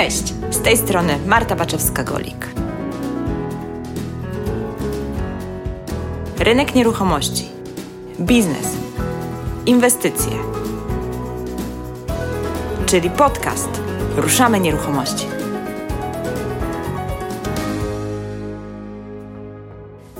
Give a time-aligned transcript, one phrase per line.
[0.00, 2.46] Cześć, z tej strony Marta Baczewska-Golik.
[6.38, 7.48] Rynek nieruchomości,
[8.20, 8.66] biznes,
[9.66, 10.32] inwestycje,
[12.86, 13.68] czyli podcast.
[14.16, 15.26] Ruszamy Nieruchomości.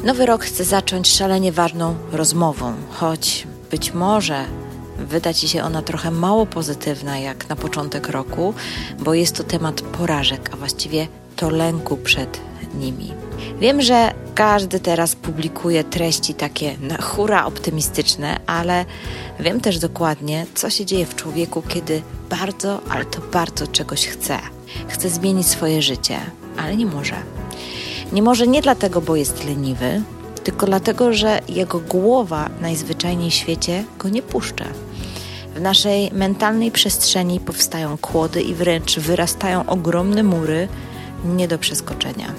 [0.04, 4.44] Nowy rok chcę zacząć szalenie ważną rozmową, choć być może
[5.10, 8.54] wyda Ci się ona trochę mało pozytywna jak na początek roku,
[8.98, 12.40] bo jest to temat porażek, a właściwie to lęku przed
[12.74, 13.12] nimi.
[13.60, 18.84] Wiem, że każdy teraz publikuje treści takie na hura optymistyczne, ale
[19.40, 24.38] wiem też dokładnie, co się dzieje w człowieku, kiedy bardzo, ale to bardzo czegoś chce.
[24.88, 26.18] Chce zmienić swoje życie,
[26.56, 27.16] ale nie może.
[28.12, 30.02] Nie może nie dlatego, bo jest leniwy,
[30.50, 34.64] tylko dlatego, że jego głowa najzwyczajniej w świecie go nie puszcza.
[35.54, 40.68] W naszej mentalnej przestrzeni powstają kłody i wręcz wyrastają ogromne mury
[41.24, 42.32] nie do przeskoczenia.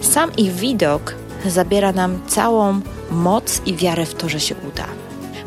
[0.00, 1.14] Sam ich widok
[1.46, 2.80] zabiera nam całą
[3.10, 4.86] moc i wiarę w to, że się uda.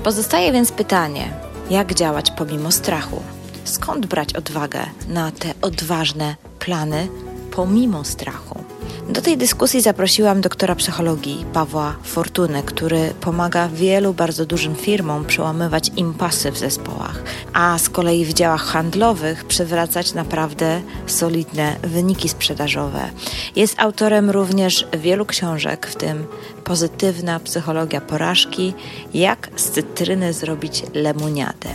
[0.03, 1.33] Pozostaje więc pytanie,
[1.70, 3.22] jak działać pomimo strachu?
[3.64, 7.08] Skąd brać odwagę na te odważne plany
[7.52, 8.64] pomimo strachu?
[9.09, 15.91] Do tej dyskusji zaprosiłam doktora psychologii Pawła Fortunę, który pomaga wielu bardzo dużym firmom przełamywać
[15.95, 23.09] impasy w zespołach, a z kolei w działach handlowych przywracać naprawdę solidne wyniki sprzedażowe.
[23.55, 26.27] Jest autorem również wielu książek, w tym
[26.68, 28.73] Pozytywna psychologia porażki,
[29.14, 31.70] jak z cytryny zrobić lemoniadę.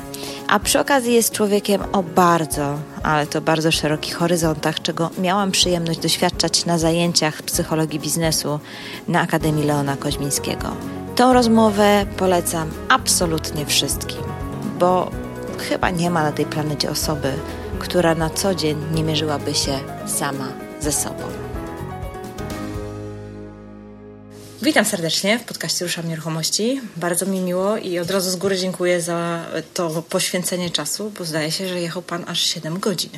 [0.49, 5.99] A przy okazji jest człowiekiem o bardzo, ale to bardzo szerokich horyzontach, czego miałam przyjemność
[5.99, 8.61] doświadczać na zajęciach psychologii biznesu
[9.09, 10.77] na Akademii Leona Koźmińskiego.
[11.17, 14.23] Tą rozmowę polecam absolutnie wszystkim,
[14.79, 15.11] bo
[15.69, 17.33] chyba nie ma na tej planecie osoby,
[17.79, 20.49] która na co dzień nie mierzyłaby się sama
[20.81, 21.52] ze sobą.
[24.63, 26.81] Witam serdecznie w podcaście Ruszam Nieruchomości.
[26.97, 31.51] Bardzo mi miło i od razu z góry dziękuję za to poświęcenie czasu, bo zdaje
[31.51, 33.11] się, że jechał Pan aż 7 godzin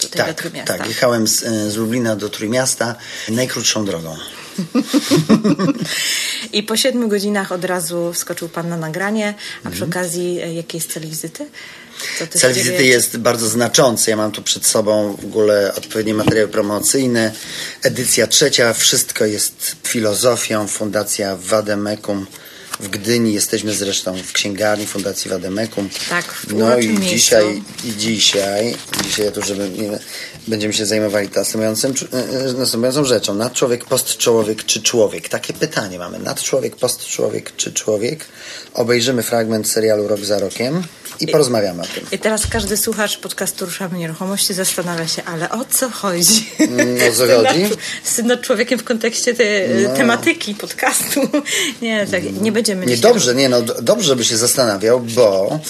[0.00, 0.78] tutaj tak, do Trójmiasta.
[0.78, 1.40] Tak, jechałem z,
[1.72, 2.94] z Lublina do Trójmiasta
[3.28, 4.16] najkrótszą drogą.
[6.52, 9.34] I po 7 godzinach od razu wskoczył Pan na nagranie,
[9.64, 11.46] a przy okazji e, jaki jest cel wizyty?
[12.34, 14.10] Cel wizyty jest bardzo znaczący.
[14.10, 17.32] Ja mam tu przed sobą w ogóle odpowiednie materiały promocyjne.
[17.82, 18.72] Edycja trzecia.
[18.72, 20.68] Wszystko jest filozofią.
[20.68, 22.26] Fundacja Wademekum
[22.80, 23.34] w Gdyni.
[23.34, 25.88] Jesteśmy zresztą w księgarni Fundacji Wademekum.
[26.10, 27.06] Tak, w No i miejscu.
[27.08, 29.70] dzisiaj, i dzisiaj, dzisiaj tu, żeby
[30.48, 31.94] będziemy się zajmowali następującym,
[32.48, 33.34] e, następującą rzeczą.
[33.34, 35.28] Nadczłowiek, postczłowiek czy człowiek?
[35.28, 36.18] Takie pytanie mamy.
[36.18, 38.24] Nadczłowiek, postczłowiek czy człowiek?
[38.74, 40.82] Obejrzymy fragment serialu Rok za rokiem
[41.20, 42.06] i porozmawiamy o tym.
[42.12, 46.50] I teraz każdy słuchacz podcastu Ruszamy Nieruchomości zastanawia się, ale o co chodzi?
[46.58, 47.70] Mm, o co chodzi?
[48.04, 49.96] Z nad człowiekiem w kontekście tej No.
[49.96, 51.20] tematyki podcastu.
[51.82, 55.60] Nie, tak, nie będziemy Nie, dobrze, nie, no dobrze, żeby się zastanawiał, bo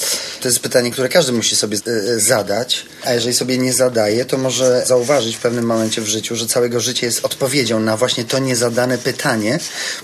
[0.41, 4.25] to jest pytanie, które każdy musi sobie e, e, zadać, a jeżeli sobie nie zadaje,
[4.25, 8.25] to może zauważyć w pewnym momencie w życiu, że całego życie jest odpowiedzią na właśnie
[8.25, 9.59] to niezadane pytanie,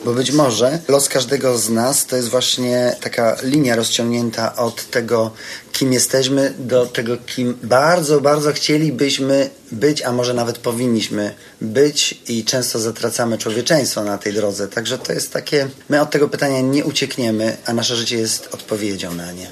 [0.04, 5.29] bo być może los każdego z nas to jest właśnie taka linia rozciągnięta od tego,
[5.72, 12.44] kim jesteśmy, do tego, kim bardzo, bardzo chcielibyśmy być, a może nawet powinniśmy być i
[12.44, 14.68] często zatracamy człowieczeństwo na tej drodze.
[14.68, 19.14] Także to jest takie, my od tego pytania nie uciekniemy, a nasze życie jest odpowiedzią
[19.14, 19.50] na nie.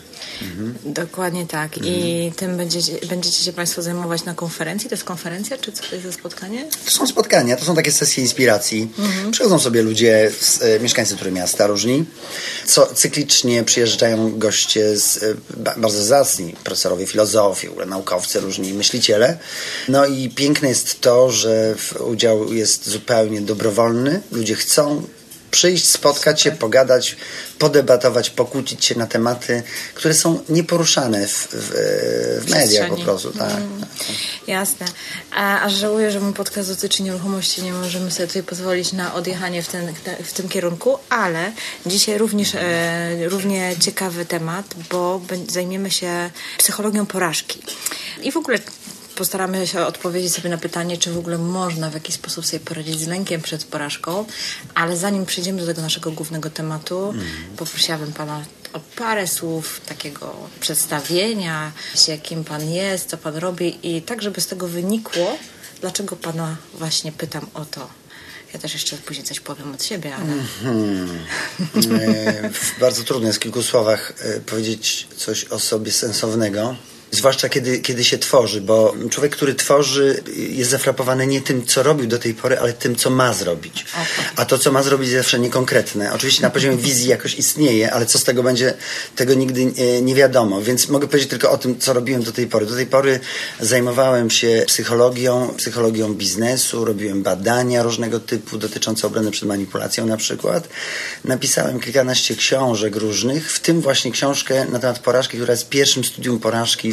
[0.84, 1.78] Dokładnie tak.
[1.78, 1.94] Mhm.
[1.94, 4.88] I tym będziecie, będziecie się Państwo zajmować na konferencji.
[4.88, 6.69] To jest konferencja, czy co to jest za spotkanie?
[6.84, 8.88] To są spotkania, to są takie sesje inspiracji.
[9.31, 12.04] Przychodzą sobie ludzie, z, e, mieszkańcy Trójmiasta różni.
[12.66, 19.38] Co, cyklicznie przyjeżdżają goście z, e, ba, bardzo zacni, profesorowie filozofii, naukowcy, różni myśliciele.
[19.88, 21.75] No i piękne jest to, że
[22.06, 24.22] udział jest zupełnie dobrowolny.
[24.32, 25.03] Ludzie chcą
[25.50, 27.16] przyjść, spotkać się, pogadać,
[27.59, 29.62] podebatować, pokłócić się na tematy,
[29.94, 31.70] które są nieporuszane w, w,
[32.46, 33.31] w mediach po prostu.
[33.31, 33.50] Tak.
[33.50, 33.87] Mm,
[34.46, 34.87] jasne.
[35.31, 37.62] A, aż żałuję, że mój podcast dotyczy nieruchomości.
[37.62, 39.94] Nie możemy sobie tutaj pozwolić na odjechanie w, ten,
[40.25, 41.52] w tym kierunku, ale
[41.87, 47.62] dzisiaj również e, równie ciekawy temat, bo zajmiemy się psychologią porażki.
[48.22, 48.58] I w ogóle
[49.23, 53.00] postaramy się odpowiedzieć sobie na pytanie, czy w ogóle można w jakiś sposób sobie poradzić
[53.00, 54.25] z lękiem przed porażką,
[54.75, 57.15] ale zanim przejdziemy do tego naszego głównego tematu,
[57.56, 64.03] poprosiłabym Pana o parę słów takiego przedstawienia, się, kim Pan jest, co Pan robi i
[64.03, 65.38] tak, żeby z tego wynikło,
[65.81, 67.88] dlaczego Pana właśnie pytam o to.
[68.53, 70.26] Ja też jeszcze później coś powiem od siebie, ale...
[72.00, 76.76] E, w- bardzo trudno jest w kilku słowach e, powiedzieć coś o sobie sensownego.
[77.10, 82.06] Zwłaszcza kiedy, kiedy się tworzy, bo człowiek, który tworzy, jest zafrapowany nie tym, co robił
[82.06, 83.87] do tej pory, ale tym, co ma zrobić.
[84.37, 86.12] A to, co ma zrobić, jest zawsze niekonkretne.
[86.12, 88.75] Oczywiście na poziomie wizji jakoś istnieje, ale co z tego będzie,
[89.16, 90.62] tego nigdy nie, nie wiadomo.
[90.62, 92.66] Więc mogę powiedzieć tylko o tym, co robiłem do tej pory.
[92.66, 93.20] Do tej pory
[93.60, 100.69] zajmowałem się psychologią, psychologią biznesu, robiłem badania różnego typu dotyczące obrony przed manipulacją na przykład.
[101.25, 106.40] Napisałem kilkanaście książek różnych, w tym właśnie książkę na temat porażki, która jest pierwszym studium
[106.40, 106.93] porażki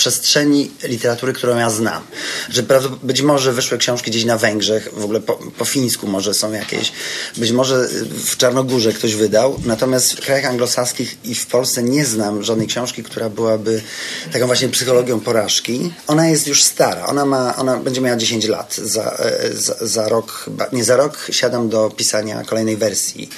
[0.00, 2.02] przestrzeni literatury, którą ja znam.
[2.48, 2.62] Że
[3.02, 6.92] być może wyszły książki gdzieś na Węgrzech, w ogóle po, po, fińsku może są jakieś,
[7.36, 7.88] być może
[8.24, 13.02] w Czarnogórze ktoś wydał, natomiast w krajach anglosaskich i w Polsce nie znam żadnej książki,
[13.02, 13.82] która byłaby
[14.32, 15.92] taką właśnie psychologią porażki.
[16.06, 18.74] Ona jest już stara, ona, ma, ona będzie miała 10 lat.
[18.74, 23.28] Za, e, za, za rok, nie za rok, siadam do pisania kolejnej wersji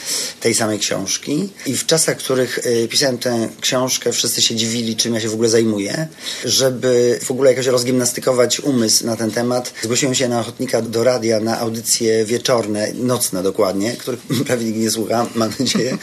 [0.41, 4.97] tej samej książki i w czasach, w których e, pisałem tę książkę, wszyscy się dziwili,
[4.97, 6.09] czym ja się w ogóle zajmuję
[6.53, 11.41] żeby w ogóle jakoś rozgimnastykować umysł na ten temat, zgłosiłem się na ochotnika do radia
[11.41, 15.99] na audycje wieczorne, nocne dokładnie, których prawie nikt nie słucha, mam nadzieję,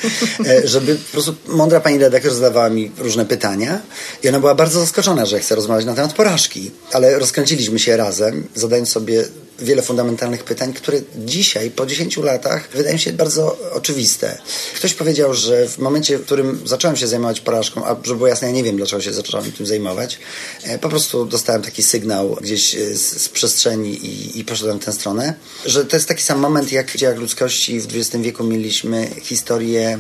[0.45, 3.81] e, żeby po prostu mądra pani redaktor zadawała mi różne pytania
[4.23, 8.47] i ona była bardzo zaskoczona, że chcę rozmawiać na temat porażki, ale rozkręciliśmy się razem,
[8.55, 9.25] zadając sobie
[9.61, 14.37] wiele fundamentalnych pytań, które dzisiaj, po 10 latach, wydają się bardzo oczywiste.
[14.75, 18.47] Ktoś powiedział, że w momencie, w którym zacząłem się zajmować porażką, a żeby było jasne,
[18.47, 20.19] ja nie wiem, dlaczego się zacząłem tym zajmować,
[20.63, 24.85] e, po prostu dostałem taki sygnał gdzieś e, z, z przestrzeni i, i poszedłem w
[24.85, 25.33] tę stronę,
[25.65, 29.99] że to jest taki sam moment, jak w dziejach ludzkości w XX wieku mieliśmy historię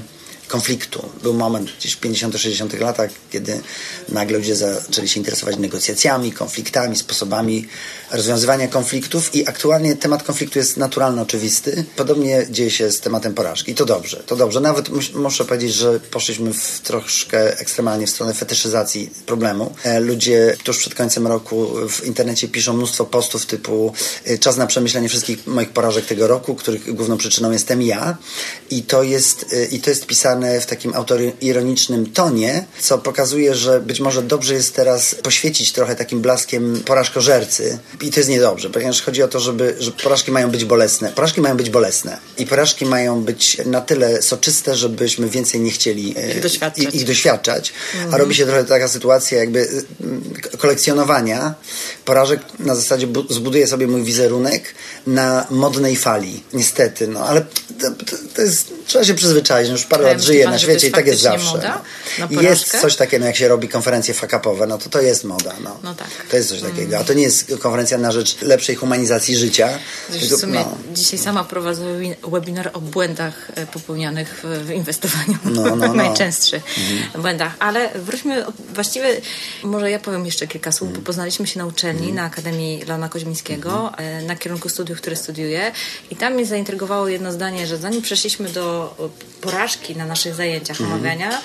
[0.49, 1.09] konfliktu.
[1.23, 3.61] Był moment gdzieś w 50-60 latach, kiedy
[4.09, 7.67] nagle ludzie zaczęli się interesować negocjacjami, konfliktami, sposobami
[8.11, 11.85] rozwiązywania konfliktów i aktualnie temat konfliktu jest naturalny, oczywisty.
[11.95, 13.75] Podobnie dzieje się z tematem porażki.
[13.75, 14.61] To dobrze, to dobrze.
[14.61, 19.73] Nawet muszę powiedzieć, że poszliśmy w troszkę ekstremalnie w stronę fetyszyzacji problemu.
[19.83, 23.93] E, ludzie tuż przed końcem roku w internecie piszą mnóstwo postów typu
[24.25, 28.17] e, czas na przemyślenie wszystkich moich porażek tego roku, których główną przyczyną jestem ja.
[28.69, 33.79] I to jest, e, i to jest pisane w takim autoironicznym tonie, co pokazuje, że
[33.79, 39.01] być może dobrze jest teraz poświecić trochę takim blaskiem porażkożercy, i to jest niedobrze, ponieważ
[39.01, 41.11] chodzi o to, żeby, że porażki mają być bolesne.
[41.11, 46.15] Porażki mają być bolesne i porażki mają być na tyle soczyste, żebyśmy więcej nie chcieli
[46.17, 46.95] e, ich doświadczać.
[46.95, 47.73] Ich doświadczać.
[47.93, 48.13] Mhm.
[48.13, 49.67] A robi się trochę taka sytuacja jakby
[50.53, 51.53] e, kolekcjonowania
[52.05, 54.63] porażek na zasadzie zbuduję sobie mój wizerunek
[55.07, 56.43] na modnej fali.
[56.53, 57.45] Niestety, no ale
[57.81, 57.87] to,
[58.35, 59.67] to jest, trzeba się przyzwyczaić.
[59.67, 61.51] No, już parę lat żyję na świecie i tak jest zawsze.
[61.51, 61.81] Moda
[62.31, 62.41] no.
[62.41, 65.55] Jest coś takiego, no, jak się robi konferencje fakapowe, no to to jest moda.
[65.63, 65.79] No.
[65.83, 66.07] no tak.
[66.29, 66.97] To jest coś takiego.
[66.97, 69.69] A to nie jest konferencja na rzecz lepszej humanizacji życia.
[70.09, 70.77] w sumie no.
[70.93, 71.83] dzisiaj sama prowadzę
[72.31, 75.37] webinar o błędach e, popełnianych w inwestowaniu.
[75.45, 75.93] No, no, no.
[75.93, 77.21] Najczęstszych mhm.
[77.21, 77.55] błędach.
[77.59, 79.21] Ale wróćmy, właściwie
[79.63, 81.03] może ja powiem jeszcze kilka słów, mhm.
[81.03, 82.15] bo poznaliśmy się na uczelni, mhm.
[82.15, 84.25] na Akademii Leona Koźmińskiego, mhm.
[84.25, 85.71] na kierunku studiów, które studiuję
[86.11, 88.78] i tam mnie zaintrygowało jedno zdanie, że zanim przeszliśmy do
[89.41, 90.99] porażki na naszych zajęciach mhm.
[90.99, 91.41] omawiania,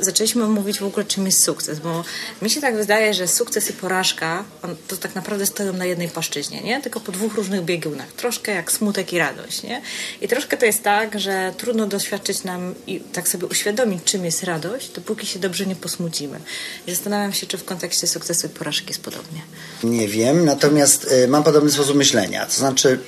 [0.00, 2.04] zaczęliśmy mówić w ogóle czym jest sukces, bo
[2.42, 4.44] mi się tak wydaje, że sukces i porażka
[4.88, 6.82] to tak naprawdę stoją na jednej płaszczyźnie, nie?
[6.82, 8.12] Tylko po dwóch różnych biegunach.
[8.12, 9.82] Troszkę jak smutek i radość, nie?
[10.20, 14.42] I troszkę to jest tak, że trudno doświadczyć nam i tak sobie uświadomić, czym jest
[14.42, 16.40] radość, dopóki się dobrze nie posmucimy.
[16.86, 19.40] I zastanawiam się, czy w kontekście sukcesu i porażki jest podobnie.
[19.84, 22.46] Nie wiem, natomiast y, mam podobny sposób myślenia.
[22.46, 22.98] To znaczy,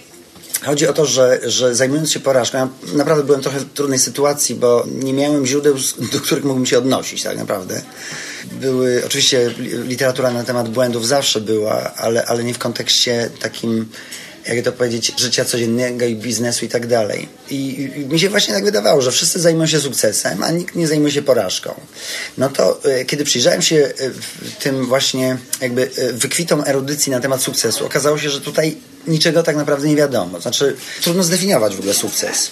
[0.64, 4.54] Chodzi o to, że, że zajmując się porażką, ja naprawdę byłem trochę w trudnej sytuacji,
[4.54, 5.74] bo nie miałem źródeł,
[6.12, 7.82] do których mógłbym się odnosić tak naprawdę.
[8.52, 13.88] Były, oczywiście literatura na temat błędów zawsze była, ale, ale nie w kontekście takim
[14.48, 17.28] jak to powiedzieć, życia codziennego i biznesu i tak dalej.
[17.50, 21.12] I, mi się właśnie tak wydawało, że wszyscy zajmują się sukcesem, a nikt nie zajmuje
[21.12, 21.74] się porażką.
[22.38, 23.92] No to y, kiedy przyjrzałem się y,
[24.60, 28.76] tym właśnie jakby y, wykwitom erudycji na temat sukcesu, okazało się, że tutaj
[29.06, 30.40] niczego tak naprawdę nie wiadomo.
[30.40, 32.50] Znaczy, trudno zdefiniować w ogóle sukces.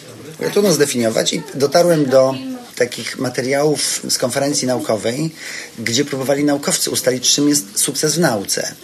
[0.53, 2.35] Trudno zdefiniować i dotarłem do
[2.76, 5.30] takich materiałów z konferencji naukowej,
[5.78, 8.75] gdzie próbowali naukowcy ustalić, czym jest sukces w nauce.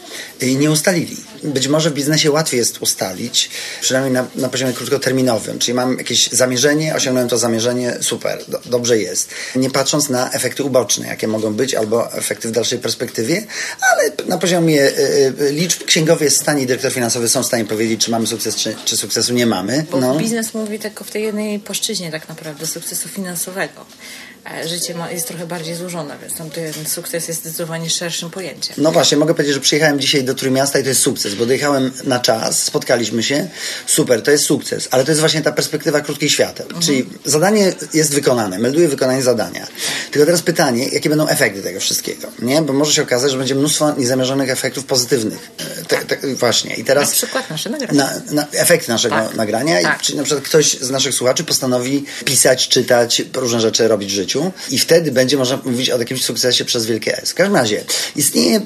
[0.41, 1.17] I nie ustalili.
[1.43, 5.59] Być może w biznesie łatwiej jest ustalić, przynajmniej na, na poziomie krótkoterminowym.
[5.59, 9.29] Czyli mam jakieś zamierzenie, osiągnąłem to zamierzenie, super, do, dobrze jest.
[9.57, 13.47] Nie patrząc na efekty uboczne, jakie mogą być, albo efekty w dalszej perspektywie,
[13.93, 17.65] ale na poziomie y, y, liczb księgowy jest w stanie dyrektor finansowy są w stanie
[17.65, 19.85] powiedzieć, czy mamy sukces, czy, czy sukcesu nie mamy.
[19.91, 20.15] Bo no.
[20.15, 23.82] biznes mówi tylko w tej jednej płaszczyźnie tak naprawdę, sukcesu finansowego.
[23.83, 24.32] E,
[24.67, 28.75] życie ma, jest trochę bardziej złożone, więc tam ten sukces jest zdecydowanie szerszym pojęciem.
[28.79, 31.93] No właśnie, mogę powiedzieć, że przyjechałem dzisiaj do Trójmiasta i to jest sukces, bo dojechałem
[32.05, 33.49] na czas, spotkaliśmy się,
[33.87, 36.83] super, to jest sukces, ale to jest właśnie ta perspektywa krótkiej świateł, mhm.
[36.83, 39.67] czyli zadanie jest wykonane, melduję wykonanie zadania.
[40.11, 42.63] Tylko teraz pytanie, jakie będą efekty tego wszystkiego, nie?
[42.63, 45.51] Bo może się okazać, że będzie mnóstwo niezamierzonych efektów pozytywnych.
[45.59, 46.75] E, te, te, właśnie.
[46.75, 47.09] I teraz...
[47.09, 47.99] Na przykład nasze nagranie.
[47.99, 49.35] Na, na efekty naszego tak.
[49.35, 49.83] nagrania.
[49.83, 50.03] Tak.
[50.03, 54.15] I, czyli na przykład ktoś z naszych słuchaczy postanowi pisać, czytać, różne rzeczy robić w
[54.15, 54.32] życiu
[54.71, 57.31] i wtedy będzie można mówić o jakimś sukcesie przez wielkie S.
[57.31, 57.85] W każdym razie
[58.17, 58.61] istnieje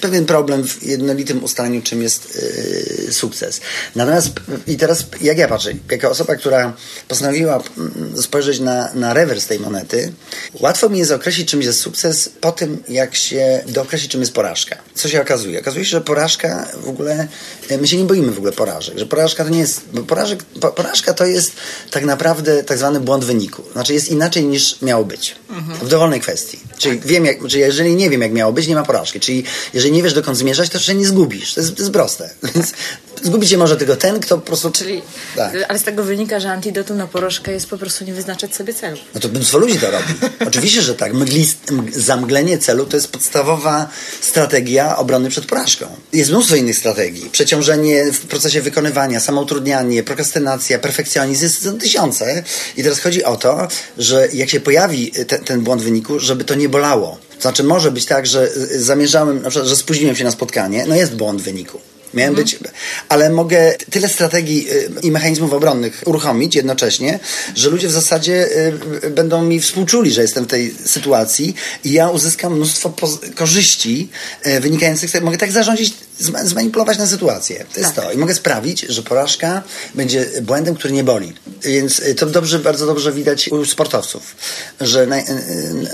[0.00, 2.38] pewien problem w jednolitym ustaleniu, czym jest
[3.06, 3.60] yy, sukces.
[3.96, 4.30] Natomiast
[4.66, 6.76] i teraz jak ja patrzę, jako osoba, która
[7.08, 10.12] postanowiła mm, spojrzeć na, na rewers tej monety,
[10.60, 14.76] łatwo mi jest określić, czym jest sukces po tym, jak się dookreślić, czym jest porażka.
[14.94, 15.60] Co się okazuje?
[15.60, 17.28] Okazuje się, że porażka w ogóle,
[17.70, 20.42] y, my się nie boimy w ogóle porażek, że porażka to nie jest, porażek,
[20.76, 21.52] porażka to jest
[21.90, 23.62] tak naprawdę tak zwany błąd wyniku.
[23.72, 25.36] Znaczy jest inaczej niż miało być.
[25.50, 25.78] Mhm.
[25.78, 26.58] W dowolnej kwestii.
[26.78, 27.06] Czyli tak.
[27.06, 29.20] wiem, jak, czyli jeżeli nie wiem, jak miało być, nie ma porażki.
[29.20, 31.54] Czyli jeżeli nie wiesz, dokąd zmierzać, to się nie zgubisz.
[31.54, 32.30] To jest, to jest proste.
[32.54, 32.72] Więc
[33.22, 34.70] zgubić się może tylko ten, kto po prostu...
[34.70, 35.02] Czyli,
[35.36, 35.52] tak.
[35.68, 38.96] ale z tego wynika, że antidotum na porażkę jest po prostu nie wyznaczać sobie celu.
[39.14, 40.04] No to mnóstwo ludzi to robi.
[40.46, 41.14] Oczywiście, że tak.
[41.14, 41.58] Mglist,
[41.96, 43.88] zamglenie celu to jest podstawowa
[44.20, 45.86] strategia obrony przed porażką.
[46.12, 47.30] Jest mnóstwo innych strategii.
[47.32, 52.42] Przeciążenie w procesie wykonywania, samoutrudnianie, prokrastynacja, perfekcjonizm, jest tysiące.
[52.76, 56.54] I teraz chodzi o to, że jak się pojawi te, ten błąd wyniku, żeby to
[56.54, 57.18] nie bolało.
[57.36, 60.94] To znaczy może być tak, że zamierzałem, na przykład, że spóźniłem się na spotkanie, no
[60.94, 61.80] jest błąd wyniku.
[62.14, 62.44] Miałem mhm.
[62.44, 62.58] być,
[63.08, 67.18] ale mogę tyle strategii y, i mechanizmów obronnych uruchomić jednocześnie,
[67.54, 68.48] że ludzie w zasadzie
[69.04, 72.92] y, będą mi współczuli, że jestem w tej sytuacji i ja uzyskam mnóstwo
[73.34, 74.08] korzyści
[74.46, 75.24] y, wynikających z tego.
[75.24, 75.94] Mogę tak zarządzić,
[76.44, 77.64] zmanipulować na sytuację.
[77.74, 78.04] To jest tak.
[78.04, 78.12] to.
[78.12, 79.62] I mogę sprawić, że porażka
[79.94, 81.32] będzie błędem, który nie boli.
[81.62, 84.36] Więc to dobrze, bardzo dobrze widać u sportowców,
[84.80, 85.24] że naj,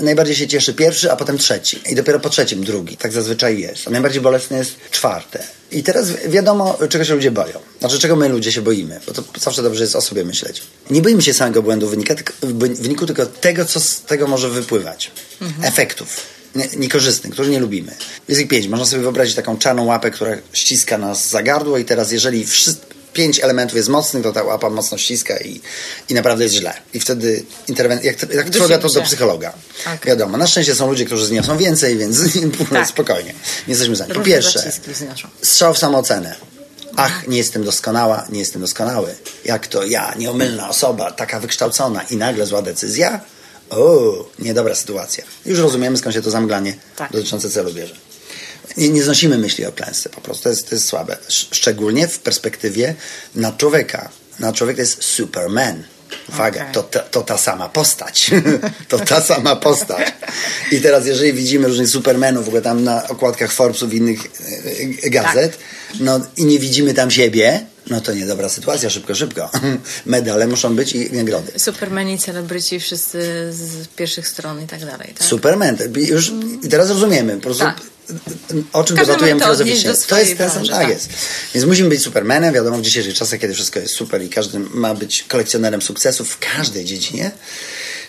[0.01, 1.81] najbardziej się cieszy pierwszy, a potem trzeci.
[1.89, 2.97] I dopiero po trzecim drugi.
[2.97, 3.87] Tak zazwyczaj jest.
[3.87, 5.43] A najbardziej bolesne jest czwarte.
[5.71, 7.59] I teraz wiadomo, czego się ludzie boją.
[7.79, 10.61] Znaczy, czego my ludzie się boimy, bo to zawsze dobrze jest o sobie myśleć.
[10.89, 12.33] Nie boimy się samego błędu wynika, tylko,
[12.81, 15.11] wyniku, tylko tego, co z tego może wypływać.
[15.41, 15.65] Mhm.
[15.65, 16.37] Efektów
[16.77, 17.95] niekorzystnych, których nie lubimy.
[18.27, 18.67] Jest ich pięć.
[18.67, 22.85] Można sobie wyobrazić taką czarną łapę, która ściska nas za gardło i teraz jeżeli wszyscy,
[23.17, 25.61] pięć elementów jest mocnych, to ta łapa mocno ściska i,
[26.09, 26.73] i naprawdę jest źle.
[26.93, 29.53] I wtedy interwencja, jak, jak trwoga, to do psychologa.
[29.83, 30.05] Tak.
[30.05, 32.17] Wiadomo, na szczęście są ludzie, którzy zniosą więcej, więc
[32.69, 32.87] tak.
[32.87, 33.33] spokojnie.
[33.67, 34.71] Nie jesteśmy za Po pierwsze,
[35.41, 36.35] strzał w samoocenę.
[36.95, 39.15] Ach, nie jestem doskonała, nie jestem doskonały.
[39.45, 43.21] Jak to ja, nieomylna osoba, taka wykształcona i nagle zła decyzja?
[43.69, 45.23] O, niedobra sytuacja.
[45.45, 47.11] Już rozumiemy, skąd się to zamglanie tak.
[47.11, 48.06] dotyczące celu bierze
[48.77, 50.43] nie, nie znosimy myśli o klęsce po prostu.
[50.43, 51.17] To jest, to jest słabe.
[51.29, 52.95] Szczególnie w perspektywie
[53.35, 54.09] na człowieka.
[54.39, 55.83] Na człowiek to jest Superman.
[56.29, 56.73] Uwaga, okay.
[56.73, 58.31] to, to, to, ta sama postać.
[58.89, 60.13] to ta sama postać.
[60.71, 64.19] I teraz, jeżeli widzimy różnych Supermanów w ogóle tam na okładkach Forbesów i innych
[65.01, 65.99] e, e, gazet, tak.
[65.99, 69.49] no i nie widzimy tam siebie, no to niedobra sytuacja, szybko, szybko.
[70.05, 71.51] Medale muszą być i nagrody.
[71.59, 73.19] Supermeni, celebryci, wszyscy
[73.51, 75.13] z pierwszych stron i tak dalej.
[75.17, 75.27] Tak?
[75.27, 75.77] Superman.
[75.95, 76.31] Już,
[76.63, 77.35] I teraz rozumiemy.
[77.35, 77.81] Po prostu tak
[78.73, 79.93] o czym debatujemy filozoficznie.
[80.07, 81.09] To jest ten sam, tak, tak jest.
[81.53, 84.95] Więc musimy być supermenem, wiadomo, w dzisiejszych czasach, kiedy wszystko jest super i każdy ma
[84.95, 87.31] być kolekcjonerem sukcesów w każdej dziedzinie,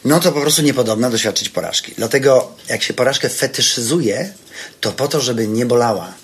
[0.04, 1.94] no to po prostu niepodobna doświadczyć porażki.
[1.96, 4.32] Dlatego jak się porażkę fetyszyzuje,
[4.80, 6.14] to po to, żeby nie bolała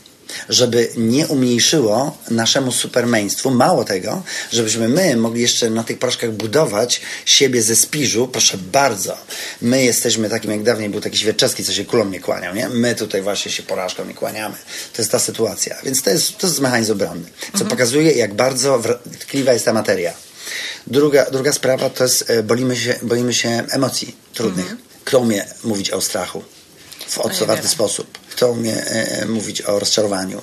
[0.48, 3.50] żeby nie umniejszyło naszemu supermeństwu.
[3.50, 8.28] Mało tego, żebyśmy my mogli jeszcze na tych proszkach budować siebie ze spiżu.
[8.28, 9.16] Proszę bardzo,
[9.62, 12.68] my jesteśmy takim, jak dawniej był taki Świerczewski, co się kulą nie kłaniał, nie?
[12.68, 14.54] My tutaj właśnie się porażką nie kłaniamy.
[14.92, 15.76] To jest ta sytuacja.
[15.84, 17.70] Więc to jest, to jest mechanizm obronny, co mhm.
[17.70, 18.82] pokazuje, jak bardzo
[19.20, 20.12] tkliwa jest ta materia.
[20.86, 24.64] Druga, druga sprawa to jest, e, boimy się, boimy się emocji trudnych.
[24.64, 24.82] Mhm.
[25.04, 26.44] Kto umie mówić o strachu
[27.08, 28.18] w otwarty sposób?
[28.36, 30.42] Kto umie e, mówić o rozczarowaniu.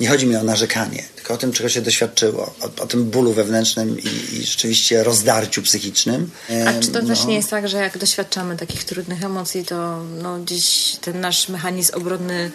[0.00, 3.32] Nie chodzi mi o narzekanie, tylko o tym, czego się doświadczyło, o, o tym bólu
[3.32, 6.30] wewnętrznym i, i, rzeczywiście rozdarciu psychicznym.
[6.66, 7.08] A czy to no.
[7.08, 11.48] też nie jest tak, że jak doświadczamy takich trudnych emocji, to no, gdzieś ten nasz
[11.48, 12.50] mechanizm obronny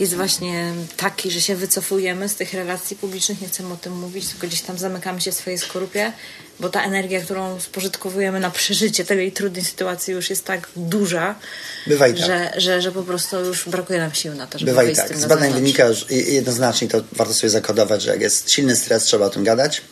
[0.00, 4.28] jest właśnie taki, że się wycofujemy z tych relacji publicznych, nie chcemy o tym mówić,
[4.28, 6.12] tylko gdzieś tam zamykamy się w swojej skorupie
[6.60, 11.34] bo ta energia, którą spożytkowujemy na przeżycie tej trudnej sytuacji już jest tak duża,
[11.98, 12.18] tak.
[12.18, 15.16] że, że, że po prostu już brakuje nam sił na to, żeby Bywa i tak.
[15.16, 19.04] Z, z badań wynika że jednoznacznie, to warto sobie zakodować, że jak jest silny stres,
[19.04, 19.82] trzeba o tym gadać,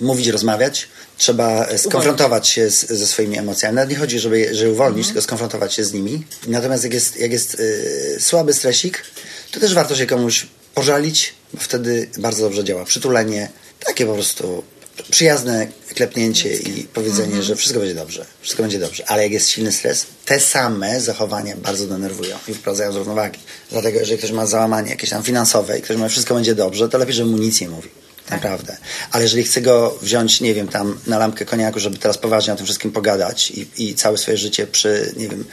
[0.00, 3.74] mówić, rozmawiać, trzeba skonfrontować się z, ze swoimi emocjami.
[3.74, 5.14] Nawet nie chodzi, żeby, żeby uwolnić, mhm.
[5.14, 6.26] tylko skonfrontować się z nimi.
[6.46, 9.04] Natomiast jak jest, jak jest yy, słaby stresik,
[9.50, 13.48] to też warto się komuś pożalić, bo wtedy bardzo dobrze działa przytulenie,
[13.86, 14.64] takie po prostu
[15.10, 17.42] przyjazne klepnięcie i powiedzenie, Mhm.
[17.42, 19.04] że wszystko będzie dobrze, wszystko będzie dobrze.
[19.08, 23.38] Ale jak jest silny stres, te same zachowania bardzo denerwują i wprowadzają z równowagi.
[23.70, 26.98] Dlatego, jeżeli ktoś ma załamanie jakieś tam finansowe i ktoś mówi, wszystko będzie dobrze, to
[26.98, 27.88] lepiej, żeby mu nic nie mówi.
[28.26, 28.30] Tak.
[28.32, 28.76] Naprawdę.
[29.10, 32.56] Ale jeżeli chce go wziąć, nie wiem, tam na lampkę koniaku, żeby teraz poważnie o
[32.56, 35.44] tym wszystkim pogadać i, i całe swoje życie przy, nie wiem,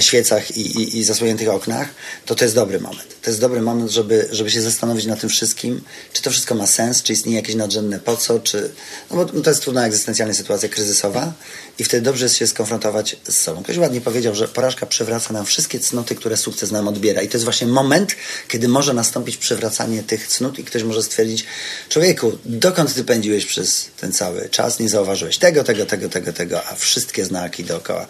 [0.00, 1.88] świecach i, i, i zasłoniętych oknach,
[2.26, 3.20] to to jest dobry moment.
[3.22, 5.80] To jest dobry moment, żeby, żeby się zastanowić nad tym wszystkim,
[6.12, 8.70] czy to wszystko ma sens, czy istnieje jakieś nadrzędne po co, czy...
[9.10, 11.32] No bo to jest trudna egzystencjalna sytuacja kryzysowa
[11.78, 13.62] i wtedy dobrze jest się skonfrontować z sobą.
[13.62, 17.22] Ktoś ładnie powiedział, że porażka przywraca nam wszystkie cnoty, które sukces nam odbiera.
[17.22, 18.16] I to jest właśnie moment,
[18.48, 21.44] kiedy może nastąpić przywracanie tych cnót i ktoś może stwierdzić,
[21.88, 26.66] człowieku, dokąd ty pędziłeś przez ten cały czas, nie zauważyłeś tego, tego, tego, tego, tego,
[26.66, 28.06] a wszystkie znaki dookoła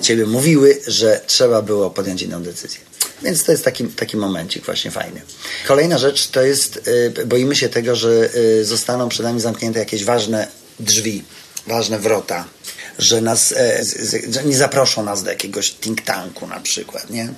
[0.00, 2.80] ciebie mówiły, że trzeba było podjąć inną decyzję.
[3.22, 5.20] Więc to jest taki, taki momencik właśnie fajny.
[5.66, 6.88] Kolejna rzecz to jest,
[7.18, 10.48] y, boimy się tego, że y, zostaną przed nami zamknięte jakieś ważne
[10.80, 11.24] drzwi,
[11.70, 12.44] ważne wrota,
[12.98, 13.84] że nas e,
[14.32, 17.28] że nie zaproszą nas do jakiegoś think tanku na przykład, nie?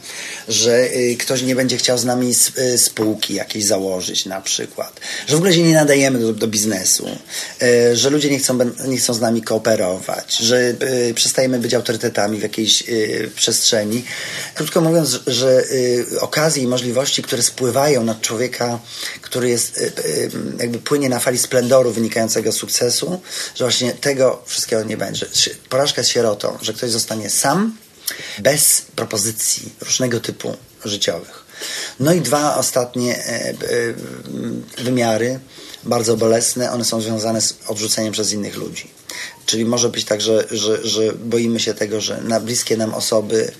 [0.48, 5.34] Że y, ktoś nie będzie chciał z nami y, spółki jakieś założyć na przykład, że
[5.34, 7.08] w ogóle się nie nadajemy do, do biznesu,
[7.92, 8.58] że ludzie nie chcą,
[8.88, 10.74] nie chcą z nami kooperować, że
[11.14, 12.84] przestajemy być autorytetami w jakiejś
[13.34, 14.04] przestrzeni.
[14.54, 15.64] Krótko mówiąc, że
[16.20, 18.78] okazje i możliwości, które spływają na człowieka,
[19.22, 19.92] który jest
[20.58, 23.20] jakby płynie na fali splendoru wynikającego z sukcesu,
[23.54, 25.26] że właśnie tego wszystkiego nie będzie.
[25.68, 27.76] Porażka jest sierotą, że ktoś zostanie sam,
[28.38, 31.44] bez propozycji różnego typu życiowych.
[32.00, 33.54] No i dwa ostatnie e, e,
[34.84, 35.40] wymiary,
[35.84, 38.90] bardzo bolesne, one są związane z odrzuceniem przez innych ludzi.
[39.46, 43.52] Czyli może być tak, że, że, że boimy się tego, że na bliskie nam osoby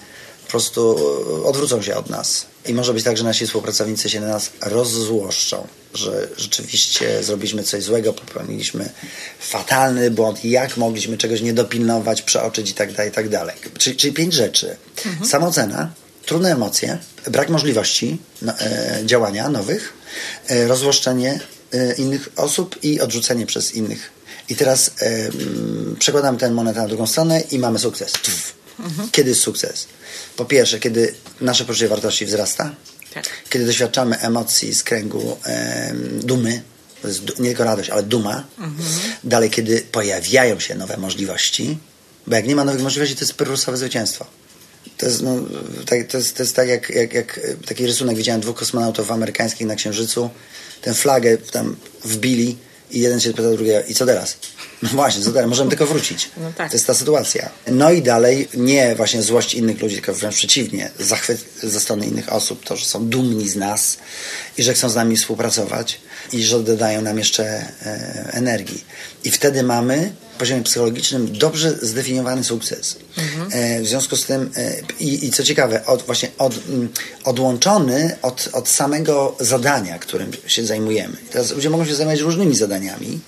[0.45, 0.97] po prostu
[1.45, 2.47] odwrócą się od nas.
[2.67, 7.83] I może być tak, że nasi współpracownicy się na nas rozzłoszczą, że rzeczywiście zrobiliśmy coś
[7.83, 8.91] złego, popełniliśmy
[9.41, 13.57] fatalny błąd, jak mogliśmy czegoś nie dopilnować, przeoczyć i tak dalej, i tak dalej.
[13.79, 14.77] Czyli, czyli pięć rzeczy.
[15.25, 15.93] Samoocena,
[16.27, 16.99] trudne emocje,
[17.31, 19.93] brak możliwości no, e, działania nowych,
[20.49, 21.41] e, rozłoszczenie
[21.73, 24.11] e, innych osób i odrzucenie przez innych.
[24.49, 25.29] I teraz e,
[25.99, 28.13] przekładamy ten monet na drugą stronę i mamy sukces.
[28.13, 28.62] Tf.
[29.13, 29.87] Kiedy jest sukces?
[30.37, 32.75] Po pierwsze, kiedy nasze poczucie wartości wzrasta,
[33.15, 33.25] Tak.
[33.51, 36.63] kiedy doświadczamy emocji z kręgu em, dumy,
[37.03, 38.45] to jest du- nie tylko radość, ale duma.
[39.25, 41.79] Dalej, kiedy pojawiają się nowe możliwości,
[42.27, 44.27] bo jak nie ma nowych możliwości, to jest pyrrusowe zwycięstwo.
[44.97, 45.31] To jest, no,
[45.87, 49.11] tak, to jest, to jest tak, jak, jak, jak e, taki rysunek widziałem dwóch kosmonautów
[49.11, 50.31] amerykańskich na Księżycu.
[50.83, 52.57] Tę flagę tam wbili
[52.93, 54.37] i jeden się pyta drugiego, i co teraz?
[54.83, 55.49] No właśnie, co teraz?
[55.49, 56.31] Możemy tylko wrócić.
[56.37, 56.71] No tak.
[56.71, 57.51] To jest ta sytuacja.
[57.67, 62.33] No i dalej nie właśnie złość innych ludzi, tylko wręcz przeciwnie, zachwyt ze strony innych
[62.33, 63.99] osób, to, że są dumni z nas
[64.59, 66.01] i że chcą z nami współpracować
[66.33, 68.85] i że dodają nam jeszcze e, energii.
[69.25, 72.97] I wtedy mamy poziomie psychologicznym dobrze zdefiniowany sukces.
[73.53, 76.89] E, w związku z tym e, i, i co ciekawe, od, właśnie od, mm,
[77.25, 81.17] odłączony od, od samego zadania, którym się zajmujemy.
[81.31, 83.21] Teraz ludzie mogą się zajmować różnymi zadaniami,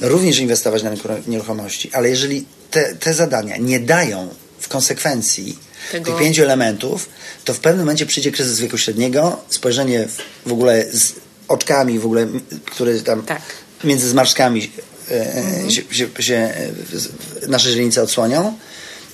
[0.00, 5.58] również inwestować na rynku nieruchomości, ale jeżeli te, te zadania nie dają w konsekwencji
[5.92, 7.08] Tego- tych pięciu elementów,
[7.44, 11.12] to w pewnym momencie przyjdzie kryzys wieku średniego, spojrzenie w, w ogóle z
[11.48, 12.26] oczkami, w ogóle,
[12.64, 13.42] które tam Tak.
[13.84, 14.70] między zmarszczkami
[15.10, 18.58] e, się, się, się e, nasze źrenice odsłonią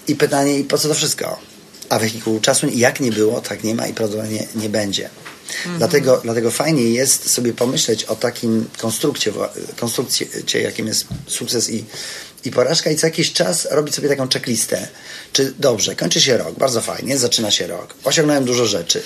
[0.09, 1.39] i pytanie, i po co to wszystko?
[1.89, 5.11] A wehikułu czasu jak nie było, tak nie ma i prawdopodobnie nie będzie.
[5.79, 9.33] Dlatego, dlatego fajnie jest sobie pomyśleć o takim konstrukcie,
[9.77, 10.27] konstrukcie,
[10.63, 11.85] jakim jest sukces i,
[12.45, 14.89] i porażka i co jakiś czas robić sobie taką checklistę.
[15.33, 19.03] Czy dobrze, kończy się rok, bardzo fajnie, zaczyna się rok, osiągnąłem dużo rzeczy.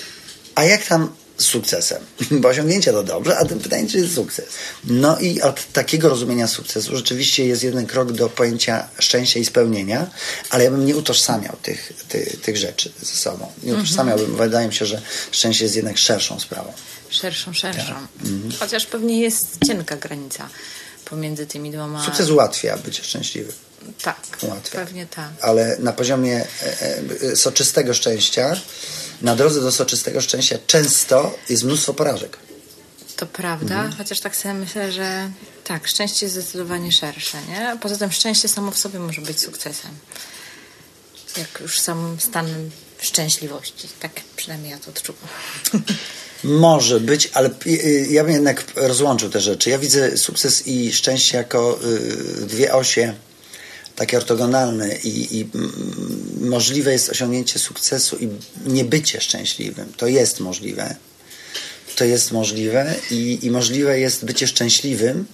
[0.55, 2.03] A jak tam sukcesem?
[2.41, 4.45] Bo osiągnięcie to dobrze, a tym pytanie, czy jest sukces.
[4.83, 10.09] No i od takiego rozumienia sukcesu rzeczywiście jest jeden krok do pojęcia szczęścia i spełnienia,
[10.49, 13.51] ale ja bym nie utożsamiał tych, tych, tych rzeczy ze sobą.
[13.63, 16.73] Nie utożsamiałbym, wydaje mi się, że szczęście jest jednak szerszą sprawą.
[17.09, 17.95] Szerszą, szerszą.
[18.23, 18.51] Mhm.
[18.59, 20.49] Chociaż pewnie jest cienka granica
[21.05, 22.05] pomiędzy tymi dwoma.
[22.05, 23.53] Sukces ułatwia bycie szczęśliwym.
[24.01, 24.79] Tak, ułatwia.
[24.79, 25.29] pewnie tak.
[25.41, 26.77] ale na poziomie e,
[27.31, 28.55] e, soczystego szczęścia,
[29.21, 32.37] na drodze do soczystego szczęścia często jest mnóstwo porażek.
[33.15, 33.93] To prawda, Mhm.
[33.97, 35.29] chociaż tak sobie myślę, że
[35.63, 37.77] tak, szczęście jest zdecydowanie szersze, nie?
[37.81, 39.91] Poza tym szczęście samo w sobie może być sukcesem.
[41.37, 42.47] Jak już sam stan
[43.01, 43.87] szczęśliwości.
[43.99, 45.27] Tak przynajmniej ja to odczuwam.
[46.43, 49.69] Może być, ale y, y, ja bym jednak rozłączył te rzeczy.
[49.69, 51.79] Ja widzę sukces i szczęście jako
[52.41, 53.13] y, dwie osie
[53.95, 55.49] takie ortogonalne i, i
[56.41, 58.29] możliwe jest osiągnięcie sukcesu i
[58.65, 59.93] nie bycie szczęśliwym.
[59.97, 60.95] To jest możliwe.
[61.95, 65.25] To jest możliwe i, i możliwe jest bycie szczęśliwym,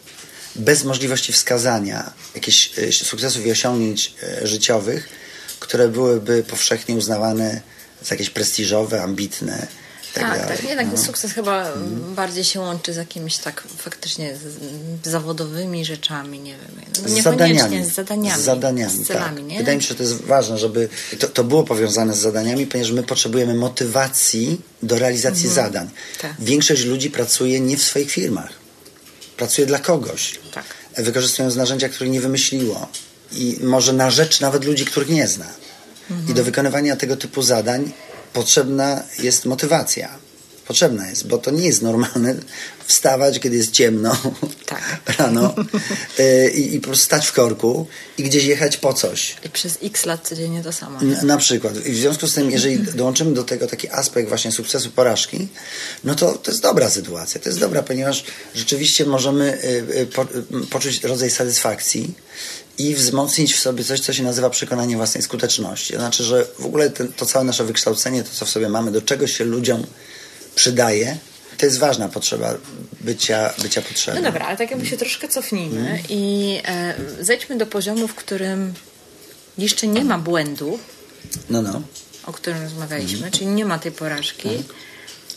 [0.56, 5.10] bez możliwości wskazania jakichś e, sukcesów i osiągnięć e, życiowych,
[5.60, 7.62] które byłyby powszechnie uznawane
[8.04, 9.67] za jakieś prestiżowe, ambitne.
[10.13, 10.63] Tak, tak, tak.
[10.63, 10.97] Jednak no.
[10.97, 12.15] sukces chyba hmm.
[12.15, 16.86] bardziej się łączy z jakimiś tak faktycznie z, zawodowymi rzeczami, nie wiem.
[17.04, 17.86] No, z zadaniami.
[17.86, 18.41] Z zadaniami.
[18.41, 19.45] Z zadaniami, z celami, tak.
[19.45, 19.58] nie?
[19.58, 22.91] Wydaje mi się, że to jest ważne, żeby to, to było powiązane z zadaniami, ponieważ
[22.91, 25.65] my potrzebujemy motywacji do realizacji mhm.
[25.65, 25.89] zadań.
[26.21, 26.34] Tak.
[26.39, 28.50] Większość ludzi pracuje nie w swoich firmach.
[29.38, 30.39] Pracuje dla kogoś.
[30.54, 30.65] Tak.
[30.97, 32.88] Wykorzystując narzędzia, których nie wymyśliło.
[33.32, 35.47] I może na rzecz nawet ludzi, których nie zna.
[36.10, 36.30] Mhm.
[36.30, 37.91] I do wykonywania tego typu zadań
[38.34, 40.10] potrzebna jest motywacja.
[40.67, 42.36] Potrzebna jest, bo to nie jest normalne
[42.86, 44.17] wstawać, kiedy jest ciemno
[44.65, 45.02] tak.
[45.17, 45.56] rano
[46.20, 49.36] y, i, i po prostu stać w korku i gdzieś jechać po coś.
[49.46, 51.02] I przez x lat codziennie to samo.
[51.02, 51.86] Na, na przykład.
[51.86, 55.48] I w związku z tym, jeżeli dołączymy do tego taki aspekt właśnie sukcesu porażki,
[56.04, 57.41] no to to jest dobra sytuacja.
[57.41, 58.24] To jest dobra, ponieważ
[58.56, 60.26] rzeczywiście możemy y, y, po,
[60.70, 62.13] poczuć rodzaj satysfakcji
[62.77, 65.93] i wzmocnić w sobie coś, co się nazywa przekonanie własnej skuteczności.
[65.93, 68.91] To znaczy, że w ogóle ten, to całe nasze wykształcenie, to co w sobie mamy,
[68.91, 69.86] do czego się ludziom
[70.55, 71.17] przydaje,
[71.57, 72.53] to jest ważna potrzeba
[73.01, 74.13] bycia, bycia.
[74.15, 75.99] No dobra, ale tak jakby się troszkę cofnijmy mm.
[76.10, 78.73] i e, zejdźmy do poziomu, w którym
[79.57, 80.79] jeszcze nie ma błędu,
[81.49, 81.81] no, no.
[82.25, 83.31] o którym rozmawialiśmy, mm.
[83.31, 84.49] czyli nie ma tej porażki.
[84.49, 84.63] Mm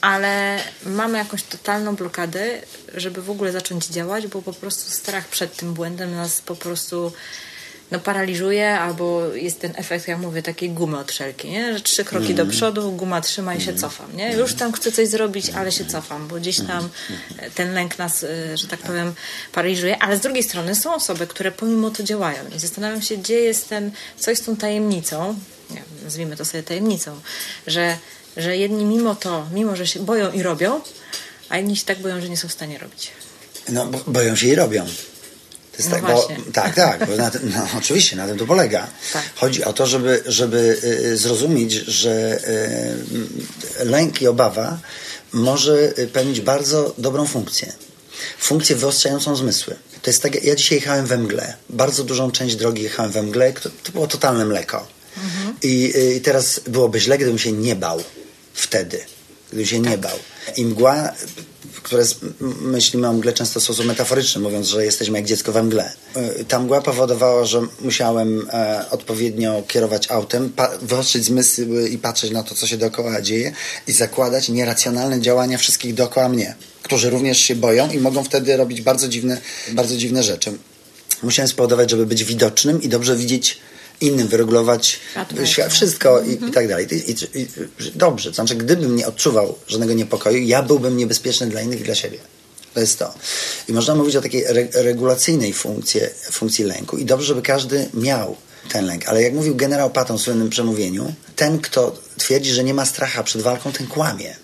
[0.04, 2.60] ale mamy jakąś totalną blokadę,
[2.94, 7.12] żeby w ogóle zacząć działać, bo po prostu strach przed tym błędem nas po prostu
[7.90, 11.74] no, paraliżuje, albo jest ten efekt, jak mówię, takiej gumy od szelki, nie?
[11.74, 12.36] że trzy kroki mm.
[12.36, 13.80] do przodu, guma trzyma i się mm.
[13.80, 14.16] cofam.
[14.16, 14.32] Nie?
[14.32, 16.88] Już tam chcę coś zrobić, ale się cofam, bo gdzieś tam
[17.54, 19.14] ten lęk nas, y, że tak powiem,
[19.52, 23.40] paraliżuje, ale z drugiej strony są osoby, które pomimo to działają i zastanawiam się, gdzie
[23.40, 25.38] jest ten, co jest tą tajemnicą,
[25.70, 27.20] nie, nazwijmy to sobie tajemnicą,
[27.66, 27.96] że
[28.36, 30.80] że jedni mimo to, mimo że się boją i robią,
[31.48, 33.10] a inni się tak boją, że nie są w stanie robić.
[33.68, 34.86] No, bo, boją się i robią.
[35.76, 38.86] To jest no tak, bo, tak, tak, bo na, no, oczywiście na tym to polega.
[39.12, 39.22] Tak.
[39.34, 42.40] Chodzi o to, żeby, żeby y, zrozumieć, że
[43.80, 44.78] y, lęk i obawa
[45.32, 47.72] może pełnić bardzo dobrą funkcję.
[48.38, 49.76] Funkcję wyostrzającą zmysły.
[50.02, 51.54] To jest tak, ja dzisiaj jechałem we mgle.
[51.70, 53.52] Bardzo dużą część drogi jechałem we mgle.
[53.52, 54.86] To, to było totalne mleko.
[55.16, 55.56] Mhm.
[55.62, 58.02] I, y, I teraz byłoby źle, gdybym się nie bał
[58.54, 59.00] wtedy,
[59.52, 59.90] gdy się tak.
[59.90, 60.18] nie bał.
[60.56, 61.12] I mgła,
[61.82, 62.04] które
[62.60, 65.92] myślimy o mgle często w sposób metaforyczny, mówiąc, że jesteśmy jak dziecko we mgle.
[66.14, 72.42] E, ta mgła powodowała, że musiałem e, odpowiednio kierować autem, wyostrzyć zmysły i patrzeć na
[72.42, 73.52] to, co się dookoła dzieje
[73.86, 78.82] i zakładać nieracjonalne działania wszystkich dookoła mnie, którzy również się boją i mogą wtedy robić
[78.82, 79.40] bardzo dziwne,
[79.72, 80.58] bardzo dziwne rzeczy.
[81.22, 83.58] Musiałem spowodować, żeby być widocznym i dobrze widzieć
[84.00, 85.00] innym wyregulować
[85.44, 86.50] świat, wszystko i, mhm.
[86.50, 86.86] i, tak dalej.
[86.90, 87.48] I, i, I,
[87.94, 91.94] dobrze, to znaczy gdybym nie odczuwał żadnego niepokoju, ja byłbym niebezpieczny dla innych i dla
[91.94, 92.18] siebie.
[92.74, 93.14] To jest to.
[93.68, 98.36] I można mówić o takiej re regulacyjnej funkcji, funkcji lęku i dobrze, żeby każdy miał
[98.68, 99.08] ten lęk.
[99.08, 103.22] Ale jak mówił generał Patton w słynnym przemówieniu, ten, kto twierdzi, że nie ma stracha
[103.22, 104.36] przed walką, ten kłamie.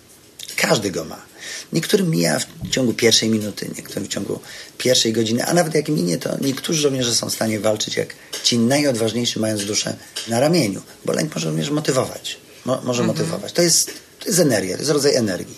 [0.56, 1.29] Każdy go ma.
[1.72, 4.40] Niektórym mija w ciągu pierwszej minuty, niektórym w ciągu
[4.78, 8.58] pierwszej godziny, a nawet jak minie, to niektórzy żołnierze są w stanie walczyć jak ci
[8.58, 9.96] najodważniejsi, mając duszę
[10.28, 12.36] na ramieniu, bo lęk może również motywować.
[12.64, 13.06] Mo może mhm.
[13.06, 13.52] motywować.
[13.52, 15.56] To jest, to jest energia, to jest rodzaj energii.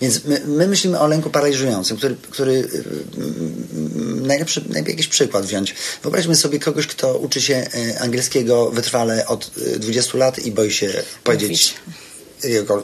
[0.00, 5.74] Więc my, my myślimy o lęku paraliżującym, który, który yy, najlepszy, najlepiej jakiś przykład wziąć.
[6.02, 10.72] Wyobraźmy sobie kogoś, kto uczy się y, angielskiego wytrwale od 20 y, lat i boi
[10.72, 11.74] się powiedzieć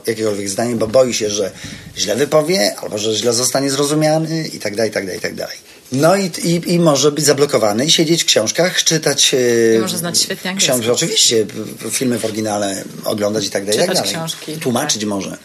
[0.07, 1.51] jakiekolwiek zdanie, bo boi się, że
[1.99, 5.35] źle wypowie, albo że źle zostanie zrozumiany i tak dalej, i tak dalej, i tak
[5.35, 5.57] dalej.
[5.92, 9.35] No i, i, i może być zablokowany i siedzieć w książkach, czytać
[9.77, 10.73] I może znać świetnie angielski.
[10.73, 11.47] Książki, oczywiście,
[11.90, 13.81] filmy w oryginale oglądać i tak dalej.
[13.81, 14.29] Czytać tak dalej.
[14.29, 14.57] książki.
[14.57, 15.09] Tłumaczyć tak.
[15.09, 15.37] może.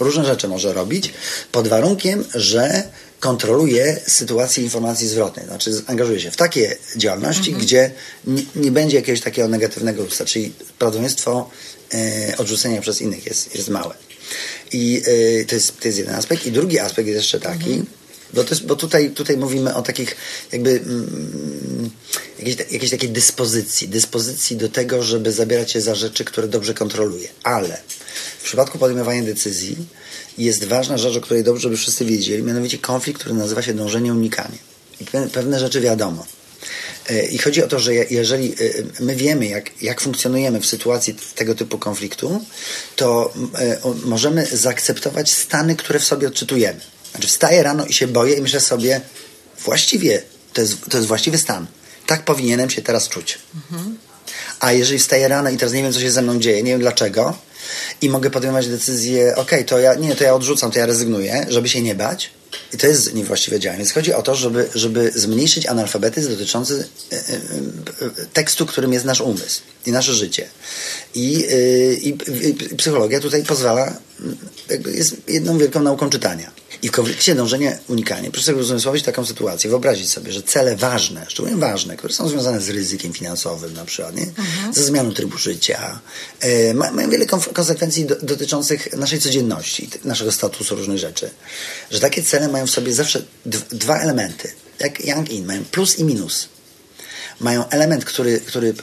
[0.00, 1.12] Różne rzeczy może robić,
[1.52, 2.82] pod warunkiem, że
[3.20, 5.46] kontroluje sytuację informacji zwrotnej.
[5.46, 7.64] Znaczy angażuje się w takie działalności, mhm.
[7.66, 7.90] gdzie
[8.26, 11.75] nie, nie, będzie jakiegoś takiego negatywnego usta, czyli prawdopodobieństwo e,
[12.38, 13.94] odrzucenia przez innych jest, jest małe.
[14.72, 15.02] I
[15.40, 16.46] e, to, jest, to jest jeden aspekt.
[16.46, 17.86] I drugi aspekt jest jeszcze taki, mhm.
[18.34, 20.16] bo, jest, bo tutaj, tutaj mówimy o takich
[20.52, 21.90] jakby mm,
[22.38, 27.28] jakiejś, jakiejś takiej dyspozycji, dyspozycji do tego, żeby zabierać się za rzeczy, które dobrze kontroluje.
[27.42, 27.80] Ale
[28.38, 29.76] w przypadku podejmowania decyzji
[30.38, 34.12] jest ważna rzecz, o której dobrze by wszyscy wiedzieli, mianowicie konflikt, który nazywa się dążenie
[34.12, 34.58] unikanie.
[35.00, 36.26] I pewne rzeczy wiadomo.
[37.10, 38.54] E, I chodzi o to, że jeżeli e,
[39.00, 42.44] my wiemy, jak, jak funkcjonujemy w sytuacji tego typu konfliktu,
[42.96, 46.80] to e, możemy zaakceptować stany, które w sobie odczytujemy.
[47.10, 49.00] Znaczy, wstaję rano i się boję i myślę sobie,
[49.64, 51.66] właściwie to jest, to jest właściwy stan.
[52.06, 53.38] Tak powinienem się teraz czuć.
[53.54, 53.98] Mhm.
[54.60, 56.80] A jeżeli wstaję rano i teraz nie wiem, co się ze mną dzieje, nie wiem
[56.80, 57.38] dlaczego,
[58.02, 61.68] i mogę podejmować decyzję, ok, to ja nie, to ja odrzucam, to ja rezygnuję, żeby
[61.68, 62.30] się nie bać,
[62.72, 63.78] I to jest niewłaściwe działanie.
[63.78, 69.20] Więc chodzi o to, żeby, żeby zmniejszyć analfabetyzm dotyczący e, e, tekstu, którym jest nasz
[69.20, 70.48] umysł i nasze życie.
[71.14, 72.14] I, e, i,
[72.76, 73.98] psychologia tutaj pozwala,
[74.94, 76.50] jest jedną wielką nauką czytania.
[76.82, 78.30] I w konflikcie dążenia unikanie.
[78.30, 82.60] Proszę sobie uzmysłowić taką sytuację, wyobrazić sobie, że cele ważne, szczególnie ważne, które są związane
[82.60, 84.22] z ryzykiem finansowym na przykład, nie?
[84.22, 84.74] Mhm.
[84.74, 86.00] ze zmianą trybu życia,
[86.40, 91.30] e, mają wiele konsekwencji do, dotyczących naszej codzienności, naszego statusu, różnych rzeczy.
[91.90, 93.22] Że takie cele mają w sobie zawsze
[93.70, 96.48] dwa elementy, jak Yang In, mają plus i minus.
[97.40, 98.74] Mają element, który, który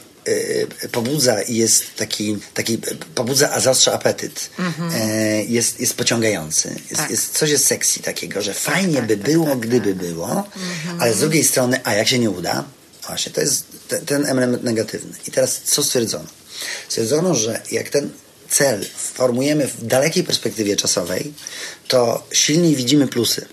[0.91, 2.77] pobudza i jest taki, taki
[3.15, 4.49] pobudza, a zaostrza apetyt.
[4.59, 4.91] Mhm.
[4.93, 6.69] E, jest, jest pociągający.
[6.89, 7.11] Jest, tak.
[7.11, 9.97] jest, coś jest sexy takiego, że fajnie tak, by tak, było, tak, gdyby tak.
[9.97, 11.01] było, mhm.
[11.01, 12.63] ale z drugiej strony, a jak się nie uda,
[13.07, 15.17] właśnie, to jest ten, ten element negatywny.
[15.27, 16.27] I teraz co stwierdzono?
[16.89, 18.09] Stwierdzono, że jak ten
[18.49, 21.33] cel formujemy w dalekiej perspektywie czasowej,
[21.87, 23.45] to silniej widzimy plusy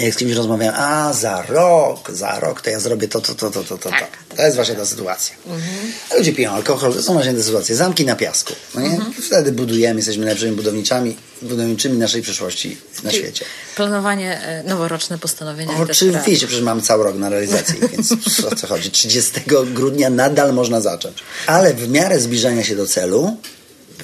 [0.00, 3.50] jak z kimś rozmawiam, a za rok, za rok to ja zrobię to, to, to,
[3.50, 3.90] to, to, to.
[3.90, 4.10] Tak.
[4.36, 5.34] To jest właśnie ta sytuacja.
[5.46, 5.92] Mhm.
[6.18, 7.76] ludzie piją alkohol, to są właśnie te sytuacje.
[7.76, 8.54] Zamki na piasku.
[8.74, 8.88] No nie?
[8.88, 9.12] Mhm.
[9.12, 13.44] Wtedy budujemy, jesteśmy najlepszymi budowniczami, budowniczymi naszej przyszłości na świecie.
[13.76, 15.72] Planowanie, e, noworoczne postanowienia.
[15.78, 18.12] Oczywiście, przecież mamy cały rok na realizację, więc
[18.52, 18.90] o co chodzi?
[18.90, 19.32] 30
[19.74, 21.18] grudnia nadal można zacząć.
[21.46, 23.36] Ale w miarę zbliżania się do celu,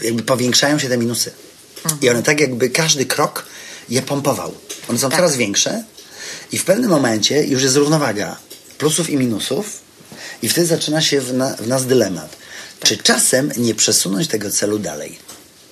[0.03, 1.31] jakby powiększają się te minusy.
[1.85, 2.03] Mhm.
[2.03, 3.47] I one tak jakby każdy krok
[3.88, 4.55] je pompował.
[4.88, 5.18] One są tak.
[5.18, 5.85] coraz większe
[6.53, 8.37] i w pewnym momencie już jest równowaga
[8.79, 9.81] plusów i minusów
[10.42, 12.37] i wtedy zaczyna się w, na, w nas dylemat.
[12.81, 12.88] Tak.
[12.88, 15.18] Czy czasem nie przesunąć tego celu dalej?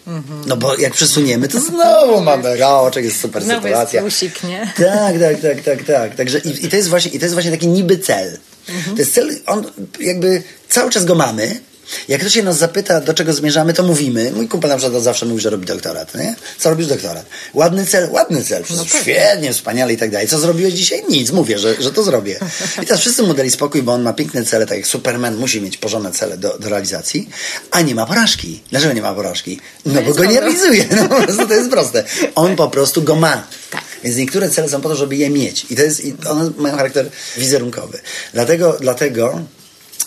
[0.06, 0.42] Mhm.
[0.46, 4.02] No bo jak przesuniemy, to znowu mamy roczek, jest super znowu sytuacja.
[4.02, 4.72] Jest plusik, nie?
[4.76, 6.16] Tak, tak, tak, tak, tak.
[6.16, 8.38] Także i, i, to jest właśnie, i to jest właśnie taki niby cel.
[8.68, 8.96] Mhm.
[8.96, 11.60] To jest cel, on jakby cały czas go mamy,
[12.08, 14.32] jak ktoś się nas zapyta, do czego zmierzamy, to mówimy.
[14.32, 16.14] Mój kumpel na przykład zawsze mówi, że robi doktorat.
[16.14, 16.34] Nie?
[16.58, 17.26] Co robisz doktorat?
[17.54, 18.64] Ładny cel, ładny cel.
[18.76, 20.28] No świetnie, wspaniale i tak dalej.
[20.28, 21.02] Co zrobiłeś dzisiaj?
[21.08, 21.30] Nic.
[21.30, 22.38] Mówię, że, że to zrobię.
[22.82, 25.60] I teraz wszyscy mu dali spokój, bo on ma piękne cele, tak jak Superman musi
[25.60, 27.28] mieć porządne cele do, do realizacji,
[27.70, 28.60] a nie ma porażki.
[28.70, 29.60] Dlaczego nie ma porażki?
[29.86, 30.84] No, bo go nie realizuje.
[30.96, 32.04] No po prostu to jest proste.
[32.34, 33.46] On po prostu go ma.
[33.70, 33.82] Tak.
[34.04, 35.66] Więc niektóre cele są po to, żeby je mieć.
[35.70, 38.00] I to jest, i one mają charakter wizerunkowy.
[38.32, 39.40] Dlatego, dlatego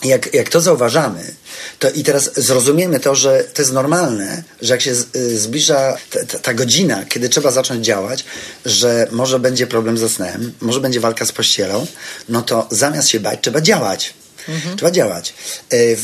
[0.04, 1.34] jak, jak to zauważamy,
[1.80, 5.97] to i teraz zrozumiemy to, że to jest normalne, że jak się y, zbliża
[6.28, 8.26] ta, ta, godzina, kiedy trzeba zacząć działać,
[8.65, 11.88] że może będzie problem ze snem, może będzie walka z pościelą,
[12.30, 14.13] no to zamiast się bać, trzeba działać.
[14.47, 14.77] Mhm.
[14.77, 15.33] Trzeba działać.
[15.71, 15.95] E, e,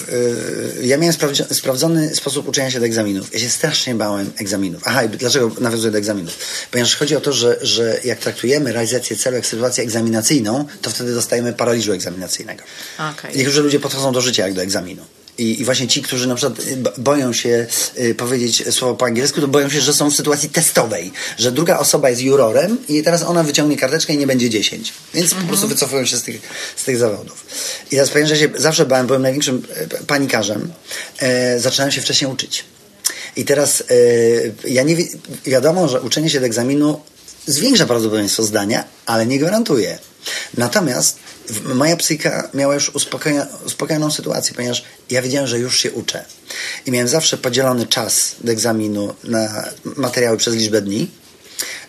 [0.81, 1.15] ja miałem
[1.51, 3.33] sprawdzony sposób uczenia się do egzaminów.
[3.33, 4.81] Ja się strasznie bałem egzaminów.
[4.85, 6.37] Aha, dlaczego nawiązuję do egzaminów?
[6.71, 11.13] Ponieważ chodzi o to, że, że jak traktujemy realizację celu jak sytuację egzaminacyjną, to wtedy
[11.13, 12.63] dostajemy paraliżu egzaminacyjnego.
[13.13, 13.31] Okay.
[13.35, 15.05] Niektórzy ludzie podchodzą do życia jak do egzaminu.
[15.37, 17.67] I, I, właśnie ci, którzy na przykład y, boją się
[17.99, 21.79] y, powiedzieć słowo po angielsku, to boją się, że są w sytuacji testowej, że druga
[21.79, 24.93] osoba jest jurorem i teraz ona wyciągnie karteczkę i nie będzie 10.
[25.13, 25.41] Więc mhm.
[25.41, 26.41] po prostu wycofują się z tych,
[26.75, 27.45] z tych zawodów.
[27.87, 30.73] I teraz powiem, że się zawsze bałem, byłem największym e, panikarzem.
[31.19, 32.65] E, zaczynałem się wcześniej uczyć.
[33.35, 35.07] I teraz e, ja nie wi
[35.45, 37.01] wiadomo, że uczenie się do egzaminu
[37.47, 39.99] zwiększa prawdopodobieństwo zdania, ale nie gwarantuje.
[40.57, 41.17] Natomiast
[41.75, 42.91] moja psychika miała już
[43.65, 46.25] uspokojoną sytuację, ponieważ ja wiedziałem, że już się uczę.
[46.85, 51.11] I miałem zawsze podzielony czas do egzaminu na materiały przez liczbę dni.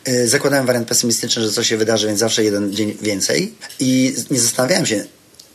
[0.08, 3.54] Y, zakładałem wariant pesymistyczny, że coś się wydarzy, więc zawsze jeden dzień więcej.
[3.80, 5.04] I nie zastanawiałem się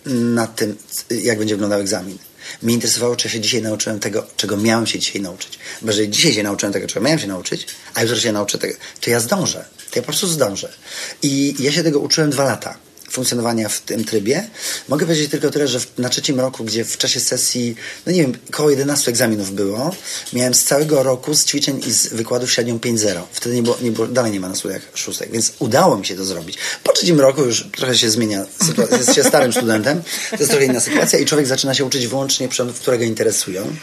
[0.05, 0.77] nad tym,
[1.10, 2.17] jak będzie wyglądał egzamin.
[2.62, 5.60] Mnie interesowało, czy się dzisiaj nauczyłem tego, czego miałem się dzisiaj nauczyć.
[5.82, 8.73] Bo jeżeli dzisiaj się nauczyłem tego, czego miałem się nauczyć, a jutro się nauczę tego,
[9.01, 9.65] to ja zdążę.
[9.91, 10.73] To ja po prostu zdążę.
[11.21, 14.47] I ja się tego uczyłem dwa lata funkcjonowania w tym trybie.
[14.87, 18.33] Mogę powiedzieć tylko tyle, że na trzecim roku, gdzie w czasie sesji, no nie wiem,
[18.49, 19.95] około 11 egzaminów było,
[20.33, 23.21] miałem z całego roku z ćwiczeń i z wykładów średnią 5-0.
[23.31, 26.15] Wtedy nie było, nie było, dalej nie ma na studiach szóstek, więc udało mi się
[26.15, 26.57] to zrobić.
[26.83, 28.45] Po trzecim roku już trochę się zmienia
[28.99, 32.47] jest się starym studentem, to jest trochę inna sytuacja i człowiek zaczyna się uczyć wyłącznie
[32.47, 33.75] przedmiotów, które go interesują,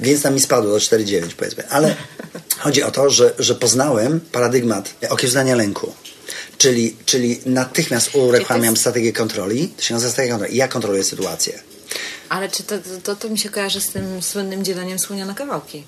[0.00, 1.68] więc tam mi spadło do 4-9 powiedzmy.
[1.68, 1.96] Ale
[2.58, 5.92] chodzi o to, że, że poznałem paradygmat okiełznania lęku.
[6.58, 8.80] Czyli, czyli natychmiast uruchamiam jest...
[8.80, 9.68] strategię kontroli.
[9.68, 10.56] To się nazywa strategia kontroli.
[10.56, 11.62] Ja kontroluję sytuację.
[12.28, 15.84] Ale czy to, to, to mi się kojarzy z tym słynnym dzieleniem słonia na kawałki?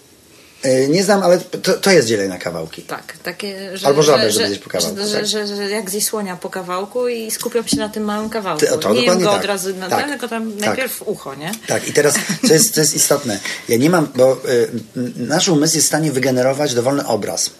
[0.62, 2.82] E, nie znam, ale to, to jest dzielenie na kawałki.
[2.82, 3.86] Tak, takie, że...
[3.86, 4.96] Albo żaby, że, żeby po kawałku.
[4.96, 5.26] Że, tak?
[5.26, 8.66] że, że, że, jak zje słonia po kawałku i skupiam się na tym małym kawałku.
[8.66, 9.40] To, to nie jem go tak.
[9.40, 10.08] od razu na tak.
[10.08, 10.66] tylko tam tak.
[10.66, 11.52] najpierw ucho, nie?
[11.66, 12.14] Tak, i teraz,
[12.48, 14.68] co jest, co jest istotne, ja nie mam, bo y,
[15.16, 17.50] nasz umysł jest w stanie wygenerować dowolny obraz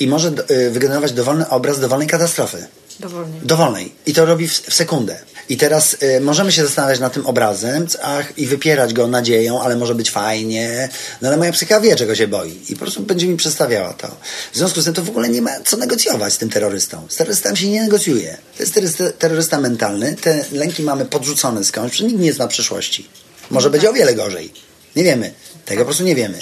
[0.00, 2.66] i może y, wygenerować dowolny obraz dowolnej katastrofy.
[3.00, 3.40] Dowolnej.
[3.42, 3.92] Dowolnej.
[4.06, 5.18] I to robi w, w, sekundę.
[5.48, 9.76] I teraz y, możemy się zastanawiać nad tym obrazem ach, i wypierać go nadzieją, ale
[9.76, 10.88] może być fajnie.
[11.22, 12.60] No ale moja psycha wie, czego się boi.
[12.68, 14.08] I po prostu będzie mi przedstawiała to.
[14.52, 17.06] W związku z tym to w ogóle nie ma co negocjować z tym terrorystą.
[17.08, 18.36] Z terrorystami się nie negocjuje.
[18.56, 20.16] To jest terrorysta, terrorysta mentalny.
[20.20, 23.08] Te lęki mamy podrzucone skądś, nikt nie zna przyszłości.
[23.50, 24.52] Może będzie o wiele gorzej.
[24.96, 25.32] Nie wiemy.
[25.66, 26.38] Tego po prostu nie wiemy.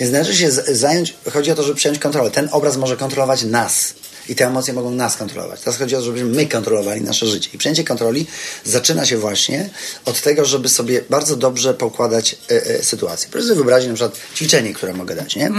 [0.00, 2.30] Więc należy się zająć, chodzi o to, żeby przejąć kontrolę.
[2.30, 3.94] Ten obraz może kontrolować nas.
[4.28, 5.60] I te emocje mogą nas kontrolować.
[5.60, 7.50] Teraz chodzi o to, żebyśmy my kontrolowali nasze życie.
[7.54, 8.26] I przejęcie kontroli
[8.64, 9.70] zaczyna się właśnie
[10.04, 13.28] od tego, żeby sobie bardzo dobrze poukładać e, e, sytuację.
[13.30, 15.46] Proszę sobie wyobrazić na przykład ćwiczenie, które mogę dać, nie?
[15.46, 15.52] E,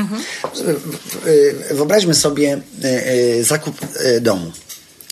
[1.73, 3.77] Wyobraźmy sobie e, zakup
[4.21, 4.51] domu.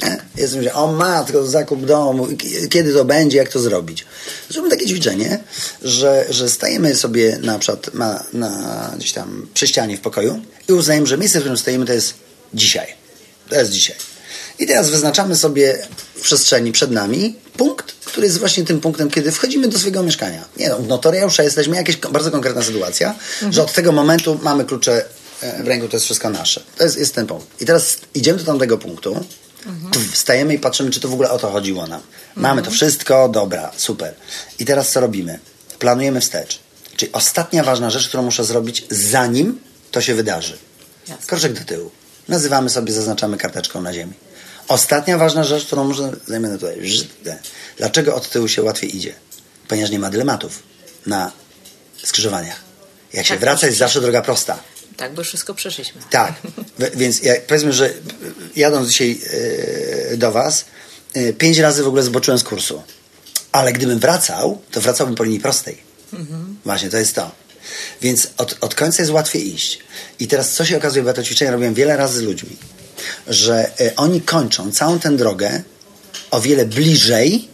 [0.02, 0.18] Nie?
[0.38, 2.28] Jest myślę, o matko, zakup domu,
[2.70, 4.06] kiedy to będzie, jak to zrobić.
[4.50, 5.40] Zróbmy takie ćwiczenie,
[5.82, 10.74] że, że stajemy sobie na przykład na, na gdzieś tam przy ścianie w pokoju i
[10.74, 12.14] uznajemy, że miejsce, w którym stoimy, to jest
[12.54, 12.88] dzisiaj.
[13.50, 13.96] To jest dzisiaj.
[14.60, 19.32] I teraz wyznaczamy sobie w przestrzeni przed nami punkt, który jest właśnie tym punktem, kiedy
[19.32, 20.46] wchodzimy do swojego mieszkania.
[20.58, 23.16] Nie no, w notariusza jesteśmy, jakaś bardzo konkretna sytuacja,
[23.50, 25.06] że od tego momentu mamy klucze
[25.42, 26.62] e, w ręku, to jest wszystko nasze.
[26.78, 27.62] To jest, jest ten punkt.
[27.62, 29.26] I teraz idziemy do tamtego punktu,
[29.92, 32.02] tu wstajemy i patrzymy, czy to w ogóle o to chodziło nam.
[32.36, 34.14] Mamy to wszystko, dobra, super.
[34.60, 35.40] I teraz co robimy?
[35.80, 36.60] Planujemy wstecz.
[36.96, 39.60] Czyli ostatnia ważna rzecz, którą muszę zrobić, zanim
[39.92, 40.58] to się wydarzy.
[41.08, 41.26] Jasne.
[41.28, 41.92] Kroczek do tyłu.
[42.28, 44.14] Nazywamy sobie, zaznaczamy karteczką na ziemi.
[44.68, 46.82] Ostatnia ważna rzecz, którą muszę zajmę tutaj.
[47.78, 49.14] Dlaczego od tyłu się łatwiej idzie?
[49.68, 50.64] Ponieważ nie ma dylematów
[51.06, 51.32] na
[52.04, 52.60] skrzyżowaniach.
[53.14, 54.60] Jak się Tak, wraca, jest zawsze droga prosta.
[54.98, 56.02] Tak, bo wszystko przeszliśmy.
[56.10, 56.34] Tak,
[56.96, 57.94] więc jak, powiedzmy, że
[58.56, 59.20] jadąc dzisiaj
[60.12, 60.66] e, do Was,
[61.14, 62.84] e, pięć razy w ogóle zboczyłem z kursu.
[63.52, 65.78] Ale gdybym wracał, to wracałbym po linii prostej.
[66.66, 67.32] Właśnie, to jest to.
[68.02, 69.80] Więc od, od końca jest łatwiej iść.
[70.20, 72.58] I teraz co się okazuje, bo ja to ćwiczenie robiłem wiele razy z ludźmi,
[73.28, 75.64] że e, oni kończą całą tę drogę
[76.32, 77.53] o wiele bliżej, e,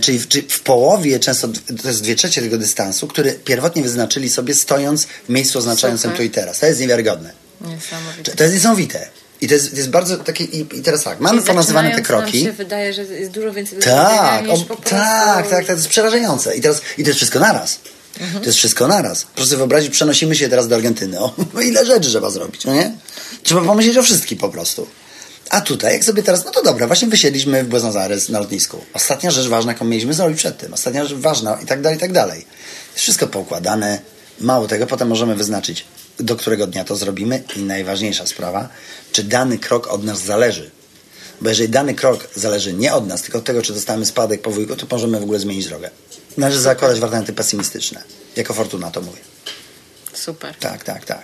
[0.00, 1.48] czyli, w- w połowie, często
[1.82, 6.16] to jest dwie trzecie tego dystansu, który pierwotnie wyznaczyli sobie stojąc w miejscu oznaczającym Super.
[6.16, 6.58] tu i teraz.
[6.58, 7.32] To jest niewiarygodne.
[8.36, 9.08] To jest niesamowite.
[9.40, 10.44] I to jest, to jest bardzo takie.
[10.44, 12.44] I, I teraz tak, mamy ponazywane te kroki.
[12.44, 16.56] Nam się wydaje, że jest dużo więcej Tak, o, tak, tak, tak, to jest przerażające.
[16.56, 17.78] I, teraz, I to jest wszystko naraz.
[18.20, 18.40] Mhm.
[18.40, 19.26] To jest wszystko naraz.
[19.34, 21.20] Proszę sobie wyobrazić, przenosimy się teraz do Argentyny.
[21.20, 21.34] O,
[21.70, 22.92] ile rzeczy trzeba zrobić, no nie?
[23.42, 24.86] Trzeba pomyśleć o wszystkim po prostu.
[25.50, 28.84] A tutaj, jak sobie teraz, no to dobra, właśnie wysiedliśmy w Buenos Aires na lotnisku.
[28.94, 30.74] Ostatnia rzecz ważna, jaką mieliśmy zrobić przed tym.
[30.74, 32.46] Ostatnia rzecz ważna i tak dalej, i tak dalej.
[32.92, 33.98] Jest wszystko poukładane.
[34.40, 35.84] Mało tego, potem możemy wyznaczyć,
[36.20, 37.42] do którego dnia to zrobimy.
[37.56, 38.68] I najważniejsza sprawa,
[39.12, 40.70] czy dany krok od nas zależy.
[41.40, 44.50] Bo jeżeli dany krok zależy nie od nas, tylko od tego, czy dostaniemy spadek po
[44.50, 45.90] wujku, to możemy w ogóle zmienić drogę.
[46.36, 48.02] Należy zakładać warianty pesymistyczne.
[48.36, 49.20] Jako fortuna to mówię.
[50.12, 50.54] Super.
[50.60, 51.22] Tak, tak, tak.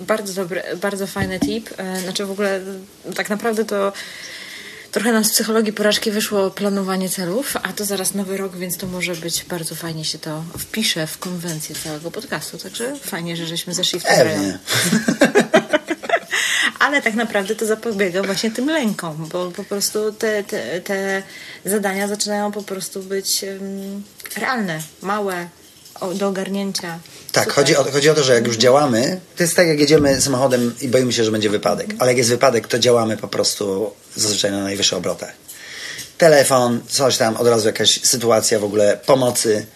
[0.00, 1.70] Bardzo dobry, bardzo fajny tip.
[1.76, 2.60] E, Znaczy w ogóle
[3.10, 3.92] e, tak naprawdę to
[4.92, 8.86] trochę nam z psychologii porażki wyszło planowanie celów, a to zaraz nowy rok, więc to
[8.86, 12.58] może być bardzo fajnie się to wpisze w konwencję całego podcastu.
[12.58, 14.58] Także fajnie, że żeśmy zeszli w ten rejon.
[16.78, 21.22] Ale tak naprawdę to zapobiega właśnie tym lękom, bo po prostu te, te, te
[21.64, 24.02] zadania zaczynają po prostu być em,
[24.36, 25.48] realne, małe,
[26.14, 26.98] do ogarnięcia.
[27.32, 27.54] Tak, Super.
[27.54, 30.74] chodzi o, chodzi o to, że jak już działamy, to jest tak jak jedziemy samochodem
[30.80, 31.88] i boimy się, że będzie wypadek.
[31.98, 35.32] Ale jak jest wypadek, to działamy po prostu zazwyczaj na najwyższych obrotach.
[36.18, 39.66] Telefon, coś tam, od razu jakaś sytuacja w ogóle pomocy.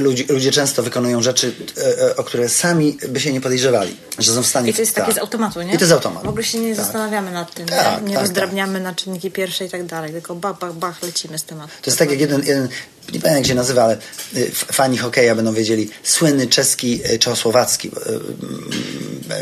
[0.00, 4.32] Ludzie, ludzie często wykonują rzeczy, e, e, o które sami by się nie podejrzewali, że
[4.32, 4.70] są w stanie...
[4.70, 5.16] I to jest takie tak.
[5.16, 5.74] z automatu, nie?
[5.74, 6.24] I to jest automat.
[6.24, 6.84] W ogóle się nie Tak.
[6.84, 10.34] zastanawiamy nad tym, Tak, nie, nie tak, rozdrabniamy na czynniki pierwsze i tak dalej, tylko
[10.34, 11.76] bach, bach, bach, lecimy z tematem.
[11.82, 12.68] To jest tak jak jeden, jeden
[13.12, 13.98] nie pamiętam jak się nazywa, ale
[14.36, 17.88] y, fani hokeja będą wiedzieli, słynny czeski, y, czechosłowacki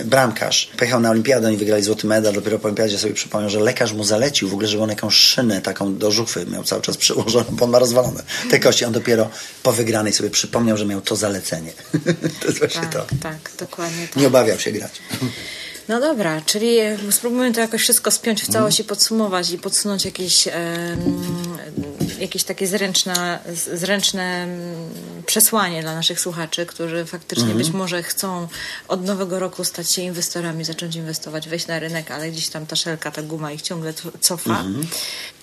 [0.00, 0.70] y, bramkarz.
[0.78, 4.04] Pojechał na olimpiadę, oni wygrali złoty medal, dopiero po olimpiadzie sobie przypomniał, że lekarz mu
[4.04, 7.64] zalecił w ogóle, żeby on jakąś szynę taką do żuchwy miał cały czas przyłożoną, bo
[7.64, 8.84] on ma rozwalone te kości.
[8.84, 9.30] On dopiero
[9.62, 11.72] po wygranej sobie przypomniał, że miał to zalecenie.
[12.40, 13.06] to jest właśnie Tak, to.
[13.22, 14.16] tak, dokładnie tak.
[14.16, 14.92] Nie obawiał się grać.
[15.88, 20.04] No dobra, czyli e, spróbujmy to jakoś wszystko spiąć w całość i podsumować i podsunąć
[20.04, 20.48] jakieś,
[22.18, 23.38] jakieś takie zręczne,
[23.74, 24.92] zręczne mm,
[25.26, 27.58] przesłanie dla naszych słuchaczy, którzy faktycznie Mhm.
[27.58, 28.48] być może chcą
[28.88, 32.76] od nowego roku stać się inwestorami, zacząć inwestować, wejść na rynek, ale gdzieś tam ta
[32.76, 34.50] szelka, ta guma ich ciągle co- cofa.
[34.60, 34.86] Mhm.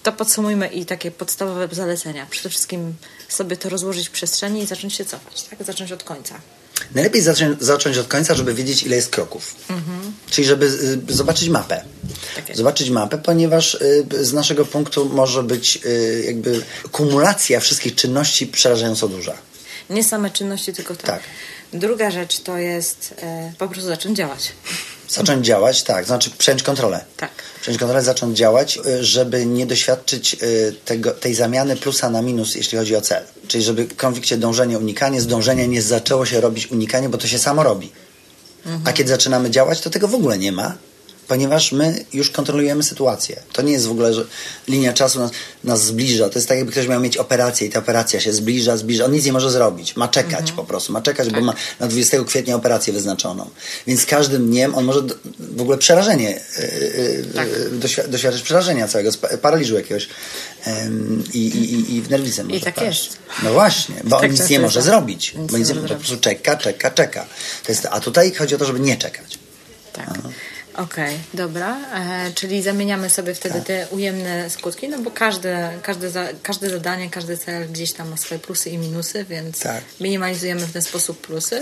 [0.03, 2.25] To podsumujmy i takie podstawowe zalecenia.
[2.29, 2.95] Przede wszystkim
[3.29, 5.63] sobie to rozłożyć w przestrzeni i zacząć się cofać, tak?
[5.63, 6.35] Zacząć od końca.
[6.95, 9.55] Najlepiej zacząć, zacząć od końca, żeby wiedzieć, ile jest kroków.
[10.29, 10.65] Czyli, żeby
[11.09, 11.83] y, zobaczyć mapę.
[12.35, 18.47] Tak zobaczyć mapę, ponieważ y, z naszego punktu może być y, jakby kumulacja wszystkich czynności
[18.47, 19.33] przerażająco duża.
[19.89, 21.07] Nie same czynności, tylko to.
[21.07, 21.21] Tak.
[21.73, 24.51] Druga rzecz to jest e, po prostu zacząć działać.
[25.09, 27.05] Zacząć działać, tak, znaczy przejąć kontrolę.
[27.17, 27.31] Tak.
[27.61, 32.55] Przejąć kontrolę, zacząć działać, y, żeby nie doświadczyć y, tego, tej zamiany plusa na minus,
[32.55, 33.23] jeśli chodzi o cel.
[33.51, 37.39] Czyli żeby konflikcie dążenie, unikanie, z dążenia nie zaczęło się robić unikanie, bo to się
[37.39, 37.91] samo robi.
[38.85, 40.77] A kiedy zaczynamy działać, to tego w ogóle nie ma,
[41.31, 43.41] ponieważ my już kontrolujemy sytuację.
[43.53, 44.25] To nie jest w ogóle, że
[44.67, 45.31] linia czasu nas,
[45.63, 46.29] nas zbliża.
[46.29, 49.05] To jest tak, jakby ktoś miał mieć operację i ta operacja się zbliża, zbliża.
[49.05, 49.95] On nic nie może zrobić.
[49.95, 50.93] Ma czekać po prostu.
[50.93, 53.49] Ma czekać, bo ma na 20 kwietnia operację wyznaczoną.
[53.87, 57.47] Więc każdym dniem on może do, w ogóle przerażenie, yy, Tak.
[57.79, 59.11] doświ- doświadczyć przerażenia całego,
[59.41, 60.07] paraliżu jakiegoś
[61.33, 63.03] i, i, i, i w nerwicę może tak wpaść.
[63.05, 63.17] jest.
[63.43, 64.83] No właśnie, bo Tak on nic nie może tak.
[64.89, 65.33] zrobić.
[65.35, 67.25] Nic bo nic nie, po prostu czeka, czeka, czeka.
[67.65, 69.39] To jest, a tutaj chodzi o to, żeby nie czekać.
[69.93, 70.09] Tak.
[70.75, 71.77] Okej, dobra.
[72.27, 73.67] E, czyli zamieniamy sobie wtedy Tak.
[73.67, 78.17] te ujemne skutki, no bo każde, każde, za, każde zadanie, każdy cel gdzieś tam ma
[78.17, 79.83] swoje plusy i minusy, więc Tak.
[79.99, 81.61] minimalizujemy w ten sposób plusy.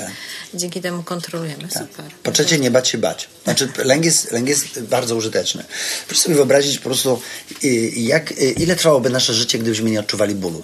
[0.53, 1.63] Dzięki temu kontrolujemy.
[1.63, 2.05] Super.
[2.23, 3.29] Po trzecie, nie bać się bać.
[3.43, 5.63] Znaczy, lęk jest, lęk jest bardzo użyteczny.
[6.07, 7.21] Proszę sobie wyobrazić po prostu,
[7.63, 10.63] y, jak, y, ile trwałoby nasze życie, gdybyśmy nie odczuwali bólu.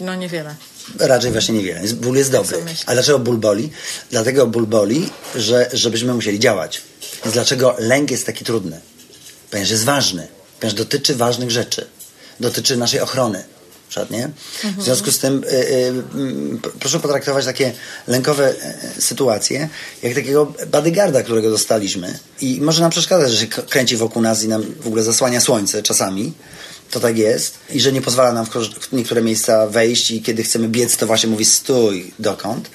[0.00, 0.54] No niewiele.
[0.98, 1.80] Raczej właśnie niewiele.
[1.94, 2.58] Ból jest dobry.
[2.86, 3.70] A dlaczego ból boli?
[4.10, 6.82] Dlatego ból boli, że, żebyśmy musieli działać.
[7.28, 8.80] Więc dlaczego lęk jest taki trudny?
[9.50, 10.28] Ponieważ jest ważny.
[10.60, 11.86] Ponieważ dotyczy ważnych rzeczy.
[12.40, 13.44] Dotyczy naszej ochrony.
[14.10, 14.30] Nie?
[14.78, 15.92] W związku z tym y, y,
[16.62, 17.72] p- proszę potraktować takie
[18.06, 18.54] lękowe
[18.98, 19.68] y, sytuacje
[20.02, 24.48] jak takiego bodyguarda, którego dostaliśmy i może nam przeszkadzać, że się kręci wokół nas i
[24.48, 26.32] nam w ogóle zasłania słońce czasami.
[26.90, 27.54] To tak jest.
[27.70, 31.28] I że nie pozwala nam w niektóre miejsca wejść i kiedy chcemy biec, to właśnie
[31.28, 32.70] mówi stój, dokąd.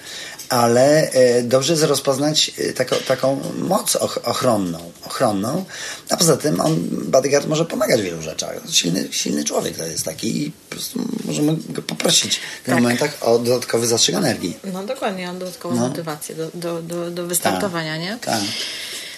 [0.54, 5.66] Ale e, dobrze jest rozpoznać e, taką, taką moc och, ochronną, ochronną.
[6.10, 8.56] A poza tym on, bodyguard może pomagać w wielu rzeczach.
[8.72, 12.76] Silny, silny człowiek to jest taki i po prostu możemy go poprosić w Tak.
[12.76, 14.58] momentach o dodatkowy zastrzyk energii.
[14.74, 15.88] No dokładnie, mam dodatkową No.
[15.88, 18.18] motywację do, do, do, do wystartowania, nie?
[18.22, 18.40] Tak.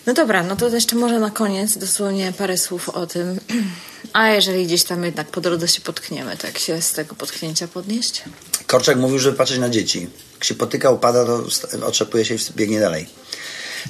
[0.05, 3.39] No dobra, no to jeszcze może na koniec dosłownie parę słów o tym.
[4.13, 7.67] A jeżeli gdzieś tam jednak po drodze się potkniemy, to jak się z tego potknięcia
[7.67, 8.23] podnieść?
[8.68, 10.07] Korczak mówił, żeby patrzeć na dzieci.
[10.34, 11.43] Jak się potyka, upada, to
[11.86, 13.07] otrzepuje się i biegnie dalej.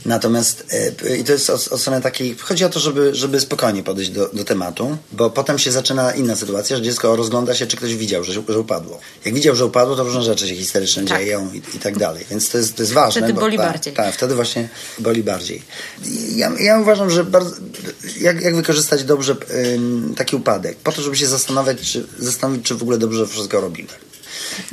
[0.06, 0.66] Natomiast,
[1.06, 4.12] e, i to jest od, od strony takiej, chodzi o to, żeby, żeby spokojnie podejść
[4.12, 7.96] do, do tematu, bo potem się zaczyna inna sytuacja, że dziecko rozgląda się, czy ktoś
[7.96, 9.00] widział, że, że upadło.
[9.26, 11.20] Jak widział, że upadło, to różne rzeczy się historyczne Tak.
[11.20, 12.26] dzieją i, i tak dalej.
[12.30, 13.22] Więc to jest, to jest ważne.
[13.22, 13.94] Wtedy bo, boli tak, bardziej.
[13.94, 14.70] Tak, wtedy właśnie
[15.00, 15.62] boli bardziej.
[16.36, 17.56] Ja, ja uważam, że bardzo,
[18.20, 19.36] jak, jak wykorzystać dobrze
[19.76, 23.62] ym, taki upadek, po to, żeby się zastanawiać, czy, zastanowić, czy w ogóle dobrze wszystko
[23.62, 23.90] robimy.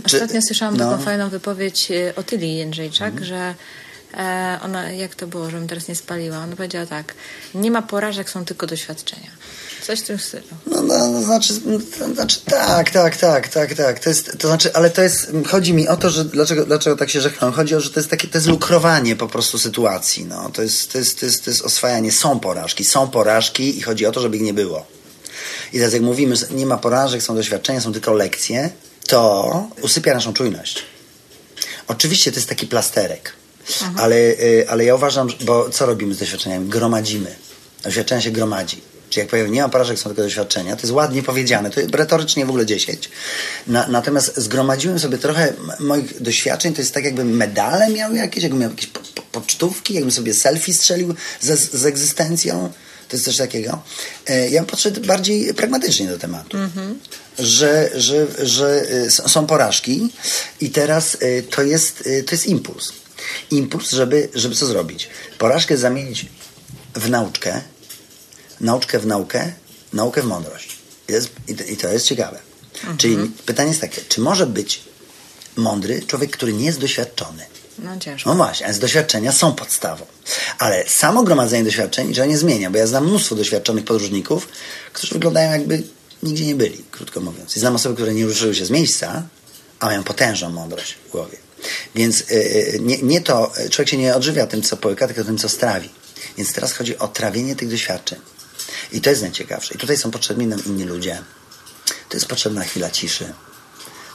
[0.06, 0.90] Czy- Ostatnio słyszałam no.
[0.90, 3.24] taką fajną wypowiedź e, Otylii Jędrzejczak, Mhm.
[3.24, 3.54] że
[4.14, 7.14] e, ona, jak to było, żebym teraz nie spaliła, ona powiedziała tak,
[7.54, 9.30] nie ma porażek, są tylko doświadczenia.
[9.86, 10.42] Coś w tym stylu.
[10.66, 11.54] No, no, no znaczy,
[11.98, 13.98] to znaczy, tak, tak, tak, tak, tak.
[13.98, 17.10] To jest, to znaczy, ale to jest, chodzi mi o to, że dlaczego, dlaczego tak
[17.10, 17.52] się żegnam?
[17.52, 20.50] Chodzi o, że to jest takie, to jest lukrowanie po prostu sytuacji, no.
[20.50, 22.12] To jest, to jest, to jest, to jest oswajanie.
[22.12, 24.86] Są porażki, są porażki i chodzi o to, żeby ich nie było.
[25.72, 28.70] I teraz jak mówimy, że nie ma porażek, są doświadczenia, są tylko lekcje,
[29.06, 30.82] to usypia naszą czujność.
[31.88, 33.32] Oczywiście to jest taki plasterek,
[33.96, 36.68] ale, y, ale ja uważam, bo co robimy z doświadczeniami?
[36.68, 37.34] Gromadzimy.
[37.82, 38.80] Doświadczenia się gromadzi.
[39.12, 41.94] Czyli jak powiem, nie ma porażek, są tylko doświadczenia, to jest ładnie powiedziane, to jest
[41.94, 43.10] retorycznie w ogóle 10.
[43.66, 48.60] Na, natomiast zgromadziłem sobie trochę moich doświadczeń, to jest tak jakbym medale miał jakieś, jakbym
[48.60, 52.72] miał jakieś po, po, pocztówki, jakbym sobie selfie strzelił ze, z egzystencją.
[53.12, 53.82] To jest coś takiego.
[54.26, 56.56] E, Ja podszedł bardziej pragmatycznie do tematu.
[57.38, 60.12] Że, że, że s- są porażki
[60.60, 61.96] i teraz y, to jest,
[62.26, 62.92] to jest impuls.
[63.50, 65.08] Impuls, żeby, żeby co zrobić?
[65.38, 66.26] Porażkę zamienić
[66.94, 67.60] w nauczkę,
[68.60, 69.52] nauczkę w naukę,
[69.92, 70.76] naukę w mądrość.
[71.08, 72.38] Jest, i to, i to jest ciekawe.
[72.98, 74.80] Czyli pytanie jest takie, czy może być
[75.56, 77.46] mądry człowiek, który nie jest doświadczony?
[77.78, 78.30] No ciężko.
[78.30, 80.06] No właśnie, z doświadczenia są podstawą.
[80.58, 84.48] Ale samo gromadzenie doświadczeń niczego nie zmienia, bo ja znam mnóstwo doświadczonych podróżników,
[84.92, 85.82] którzy wyglądają jakby
[86.22, 87.56] nigdzie nie byli, krótko mówiąc.
[87.56, 89.22] I znam osoby, które nie ruszyły się z miejsca,
[89.80, 91.38] a mają potężną mądrość w głowie.
[91.94, 95.38] Więc y, y, nie, nie to, człowiek się nie odżywia tym, co połyka, tylko tym,
[95.38, 95.88] co strawi.
[96.36, 98.18] Więc teraz chodzi o trawienie tych doświadczeń.
[98.92, 99.74] I to jest najciekawsze.
[99.74, 101.22] I tutaj są potrzebni nam inni ludzie.
[102.08, 103.32] To jest potrzebna chwila ciszy.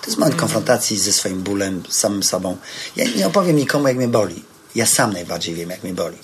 [0.07, 2.57] To jest moment konfrontacji ze swoim bólem, z samym sobą.
[2.95, 4.43] Ja nie opowiem nikomu, jak mnie boli.
[4.75, 6.17] Ja sam najbardziej wiem, jak mnie boli.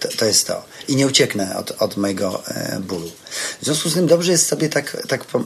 [0.00, 0.64] To, to jest to.
[0.88, 3.10] I nie ucieknę od, od mojego e, bólu.
[3.60, 5.44] W związku z tym dobrze jest sobie tak, tak po,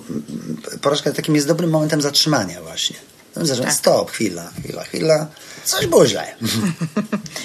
[0.80, 2.96] porażka takim jest dobrym momentem zatrzymania właśnie.
[3.36, 3.78] No, zacząłem, Tak.
[3.78, 5.26] Stop, chwila, chwila, chwila.
[5.64, 6.34] Coś było źle.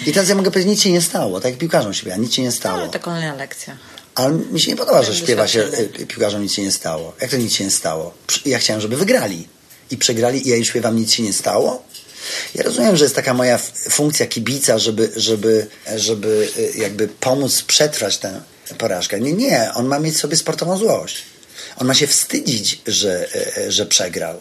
[0.06, 1.40] I teraz ja mogę powiedzieć, nic się nie stało.
[1.40, 2.78] Tak jak piłkarzom śpiewa, nic się nie stało.
[2.78, 3.76] Ale to kolejna lekcja.
[4.14, 5.60] Ale mi się nie podoba, że Byłem śpiewa się
[6.00, 7.12] y, piłkarzom nic się nie stało.
[7.20, 8.14] Jak to nic się nie stało?
[8.44, 9.48] Ja chciałem, żeby wygrali.
[9.90, 11.82] I przegrali i ja im śpiewam nic się nie stało.
[12.54, 13.58] Ja rozumiem, że jest taka moja
[13.90, 15.66] funkcja kibica, żeby, żeby,
[15.96, 18.40] żeby y, jakby pomóc przetrwać tę
[18.78, 19.20] porażkę.
[19.20, 21.22] Nie, nie, on ma mieć sobie sportową złość.
[21.76, 23.28] On ma się wstydzić, że,
[23.58, 24.40] y, że przegrał.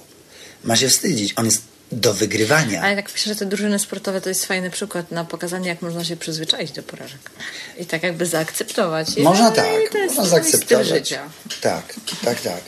[0.63, 1.33] Ma się wstydzić.
[1.35, 2.81] On jest do wygrywania.
[2.81, 6.03] Ale tak myślę, że te drużyny sportowe to jest fajny przykład na pokazanie, jak można
[6.03, 7.31] się przyzwyczaić do porażek.
[7.77, 9.17] I tak jakby zaakceptować.
[9.17, 10.87] Można no, tak, to jest można zaakceptować.
[10.87, 11.29] Życia.
[11.61, 11.93] Tak,
[12.25, 12.61] tak, tak.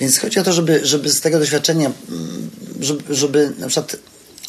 [0.00, 3.96] Więc chodzi o to, żeby, żeby z tego doświadczenia, mm, żeby, żeby na przykład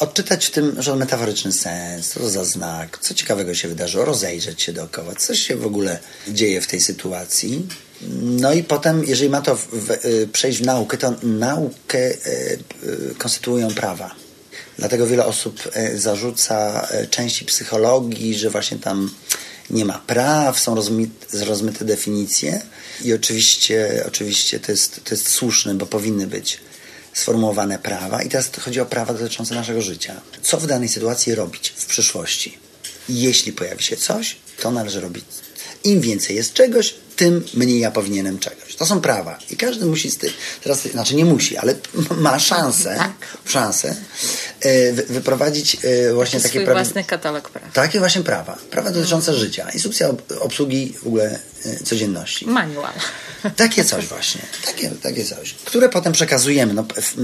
[0.00, 4.72] odczytać w tym że metaforyczny sens, co za znak, co ciekawego się wydarzyło, rozejrzeć się
[4.72, 5.98] dookoła, co się w ogóle
[6.28, 7.66] dzieje w tej sytuacji.
[8.20, 12.58] No i potem, jeżeli ma to w, w, y, przejść w naukę, to naukę y,
[12.84, 14.14] y, konstytuują prawa.
[14.78, 19.10] Dlatego wiele osób zarzuca części psychologii, że właśnie tam
[19.70, 22.62] nie ma praw, są rozmyte, rozmyte definicje
[23.04, 26.58] i oczywiście, oczywiście to, jest, to jest słuszne, bo powinny być
[27.14, 30.20] sformułowane prawa i teraz chodzi o prawa dotyczące naszego życia.
[30.42, 32.58] Co w danej sytuacji robić w przyszłości?
[33.08, 35.24] Jeśli pojawi się coś, to należy robić.
[35.84, 38.76] Im więcej jest czegoś, tym mniej ja powinienem czegoś.
[38.76, 41.74] To są prawa i każdy musi z tych, teraz, znaczy nie musi, ale
[42.26, 43.12] ma szansę, tak.
[43.44, 43.96] szansę
[44.60, 46.82] e, wyprowadzić e, właśnie taki takie prawa.
[46.82, 47.72] własny katalog praw.
[47.72, 48.58] Takie właśnie prawa.
[48.70, 49.70] Prawa dotyczące życia.
[49.70, 50.08] Instrukcja
[50.40, 52.46] obsługi w ogóle e, codzienności.
[52.46, 52.92] Manual.
[53.56, 54.40] Takie coś właśnie.
[54.66, 55.54] Takie, takie coś.
[55.54, 57.14] Które potem przekazujemy no, w,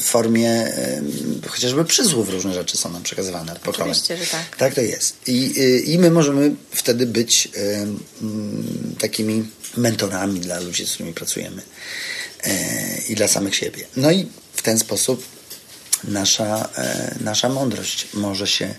[0.00, 0.72] w formie
[1.46, 3.90] chociażby przyzłów różne rzeczy są nam przekazywane od pokoleń.
[3.90, 4.56] Oczywiście, że tak.
[4.56, 5.16] Tak to jest.
[5.26, 5.54] I,
[5.92, 7.48] i my możemy wtedy być
[8.98, 9.44] takimi
[9.76, 11.62] mentorami dla ludzi, z którymi pracujemy
[12.44, 13.86] e, i dla samych siebie.
[13.96, 15.24] No i w ten sposób
[16.04, 18.74] nasza, e, nasza mądrość może się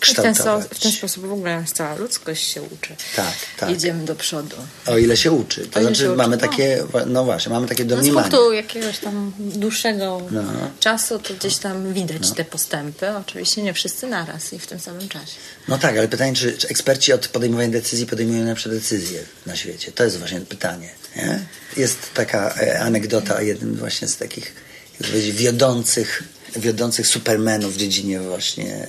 [0.00, 0.64] kształtować.
[0.64, 2.96] W ten, w ten sposób w ogóle cała ludzkość się uczy.
[3.16, 3.70] Tak, tak.
[3.70, 4.56] Idziemy do przodu.
[4.86, 5.66] O ile się uczy.
[5.66, 6.48] To znaczy mamy uczy.
[6.48, 7.00] takie, no.
[7.06, 7.24] no.
[7.24, 8.28] właśnie, mamy takie domniemanie.
[8.30, 10.42] No z punktu jakiegoś tam dłuższego no.
[10.80, 12.34] czasu to gdzieś tam widać no.
[12.34, 13.10] te postępy.
[13.10, 15.36] Oczywiście nie wszyscy naraz i w tym samym czasie.
[15.68, 19.92] No tak, ale pytanie, czy, czy eksperci od podejmowania decyzji podejmują najlepsze decyzje na świecie?
[19.92, 20.90] To jest właśnie pytanie.
[21.16, 21.40] Nie?
[21.76, 24.54] Jest taka e, anegdota o jednym właśnie z takich,
[25.00, 26.22] jak wiodących
[26.56, 28.88] wiodących supermenów w dziedzinie właśnie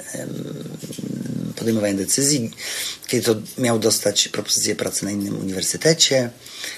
[1.56, 2.52] podejmowania decyzji.
[3.08, 6.30] Kiedy to miał dostać propozycję pracy na innym uniwersytecie,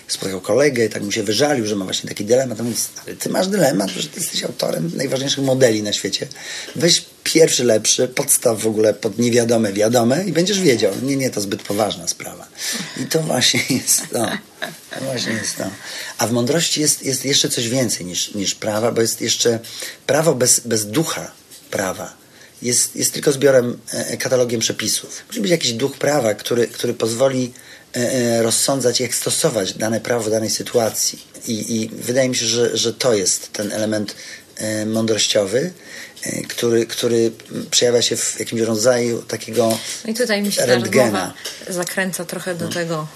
[0.07, 2.59] spotkał kolegę i tak mu się wyżalił, że ma właśnie taki dylemat.
[2.59, 2.75] Mówi,
[3.05, 6.27] ale ty masz dylemat, że ty jesteś autorem najważniejszych modeli na świecie.
[6.75, 10.93] Weź pierwszy lepszy, podstaw w ogóle pod niewiadome wiadome i będziesz wiedział.
[11.03, 12.47] Nie, nie, to zbyt poważna sprawa.
[12.97, 14.29] I to właśnie jest to.
[14.99, 15.63] To właśnie jest to.
[16.17, 19.59] A w mądrości jest, jest jeszcze coś więcej niż, niż prawa, bo jest jeszcze
[20.05, 21.31] prawo bez, bez ducha
[21.71, 22.13] prawa.
[22.61, 25.23] Jest, jest tylko zbiorem, e, katalogiem przepisów.
[25.27, 27.53] Musi być jakiś duch prawa, który, który pozwoli
[27.95, 31.19] e, e, rozsądzać, jak stosować dane prawo w danej sytuacji.
[31.47, 34.15] I, i wydaje mi się, że, że to jest ten element
[34.85, 35.71] mądrościowy,
[36.47, 37.31] który, który
[37.71, 41.33] przejawia się w jakimś rodzaju takiego I tutaj mi się rentgena.
[41.69, 42.71] zakręca trochę do no.
[42.71, 43.07] tego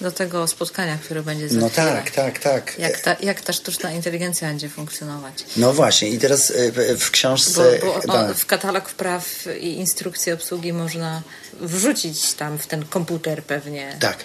[0.00, 2.78] do tego spotkania, które będzie za No tak, tak, tak.
[2.78, 5.44] Jak ta, jak ta sztuczna inteligencja będzie funkcjonować.
[5.56, 7.78] No właśnie i teraz e, w książce...
[7.80, 9.24] Bo, bo o, w katalog wpraw
[9.60, 11.22] i instrukcji obsługi można
[11.60, 13.96] wrzucić tam w ten komputer pewnie.
[14.00, 14.18] Tak.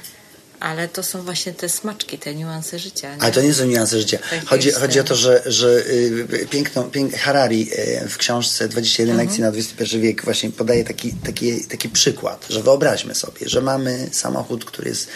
[0.66, 3.16] Ale to są właśnie te smaczki, te niuanse życia.
[3.16, 3.22] Nie?
[3.22, 4.18] Ale to nie są niuanse życia.
[4.30, 7.70] Tak chodzi, chodzi o to, że, że y, piękną, pięk, Harari
[8.04, 9.28] y, w książce 21 mhm.
[9.28, 14.10] lekcji na XXI wiek właśnie podaje taki, taki, taki przykład, że wyobraźmy sobie, że mamy
[14.12, 15.08] samochód, który jest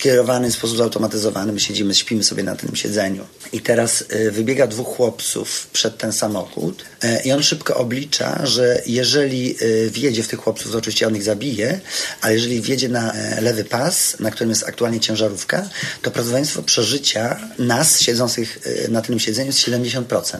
[0.00, 1.52] kierowany w sposób zautomatyzowany.
[1.52, 3.26] My siedzimy, śpimy sobie na tym siedzeniu.
[3.52, 8.82] I teraz y, wybiega dwóch chłopców przed ten samochód y, i on szybko oblicza, że
[8.86, 11.80] jeżeli y, wjedzie w tych chłopców, to oczywiście on ich zabije,
[12.20, 15.62] ale jeżeli wjedzie na lewy pas, na którym jest aktualnie ciężarówka,
[16.02, 20.38] to prawdopodobieństwo przeżycia nas, siedzących na tym siedzeniu, jest 70%.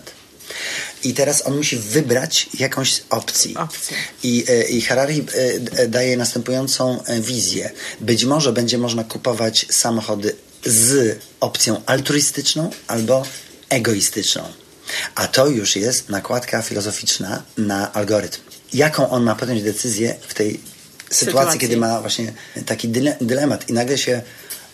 [1.05, 3.55] I teraz on musi wybrać jakąś opcję.
[4.22, 5.26] I, e, I Harari
[5.76, 7.70] e, daje następującą e, wizję.
[8.01, 13.22] Być może będzie można kupować samochody z opcją altruistyczną albo
[13.68, 14.42] egoistyczną.
[15.14, 18.40] A to już jest nakładka filozoficzna na algorytm.
[18.72, 21.61] Jaką on ma podjąć decyzję w tej sytuacji, sytuacji.
[21.61, 22.32] kiedy ma właśnie
[22.66, 22.88] taki
[23.20, 24.22] dylemat i nagle się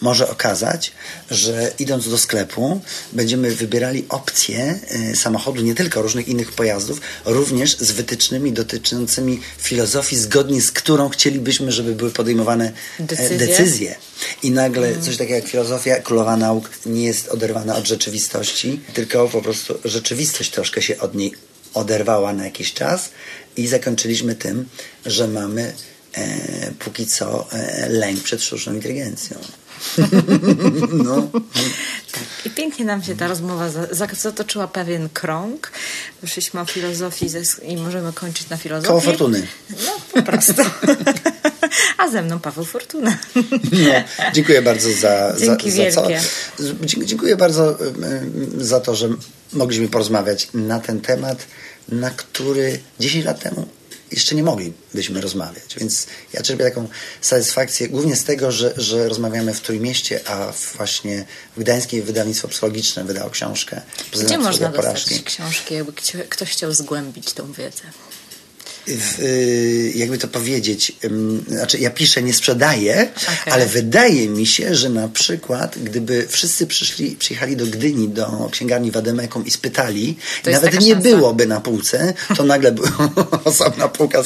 [0.01, 0.93] może okazać,
[1.31, 2.81] że idąc do sklepu
[3.13, 4.81] będziemy wybierali opcje
[5.13, 11.09] y, samochodu, nie tylko różnych innych pojazdów, również z wytycznymi dotyczącymi filozofii, zgodnie z którą
[11.09, 13.39] chcielibyśmy, żeby były podejmowane e, decyzje.
[13.39, 13.97] decyzje.
[14.43, 15.03] I nagle mm.
[15.03, 20.51] coś takiego jak filozofia, królowa nauk, nie jest oderwana od rzeczywistości, tylko po prostu rzeczywistość
[20.51, 21.33] troszkę się od niej
[21.75, 23.11] oderwała na jakiś czas
[23.57, 24.69] i zakończyliśmy tym,
[25.07, 25.73] że mamy
[26.15, 29.39] e, póki co e, lęk przed sztuczną inteligencją.
[31.05, 31.29] no.
[32.45, 33.69] I pięknie nam się ta rozmowa
[34.13, 35.73] zatoczyła pewien krąg.
[36.23, 37.27] Wyszliśmy o filozofii
[37.63, 38.89] i możemy kończyć na filozofii.
[38.89, 39.47] Koło fortuny.
[39.71, 40.63] No, po prostu.
[41.99, 43.19] A ze mną Paweł Fortuna.
[43.73, 46.09] No, dziękuję bardzo za, Dzięki za, za co.
[47.05, 47.79] Dziękuję bardzo
[48.59, 49.09] za to, że
[49.53, 51.47] mogliśmy porozmawiać na ten temat,
[51.89, 53.67] na który 10 lat temu
[54.11, 55.75] jeszcze nie moglibyśmy rozmawiać.
[55.77, 56.89] Więc ja czerpię taką
[57.21, 61.25] satysfakcję głównie z tego, że, że rozmawiamy w Trójmieście, a właśnie
[61.57, 63.81] w Gdańskiej wydawnictwo psychologiczne wydało książkę.
[64.25, 65.93] Gdzie można dostać książki, jakby
[66.29, 67.83] ktoś chciał zgłębić tą wiedzę?
[68.89, 70.93] Y, jakby to powiedzieć,
[71.49, 73.09] znaczy ja piszę, nie sprzedaję,
[73.41, 73.55] okay.
[73.55, 78.91] ale wydaje mi się, że na przykład gdyby wszyscy przyszli, przyjechali do Gdyni, do księgarni
[78.91, 80.17] Wademekom i spytali,
[80.47, 81.09] i nawet nie szansa.
[81.09, 83.11] byłoby na półce, to nagle była
[83.45, 84.23] osobna półka.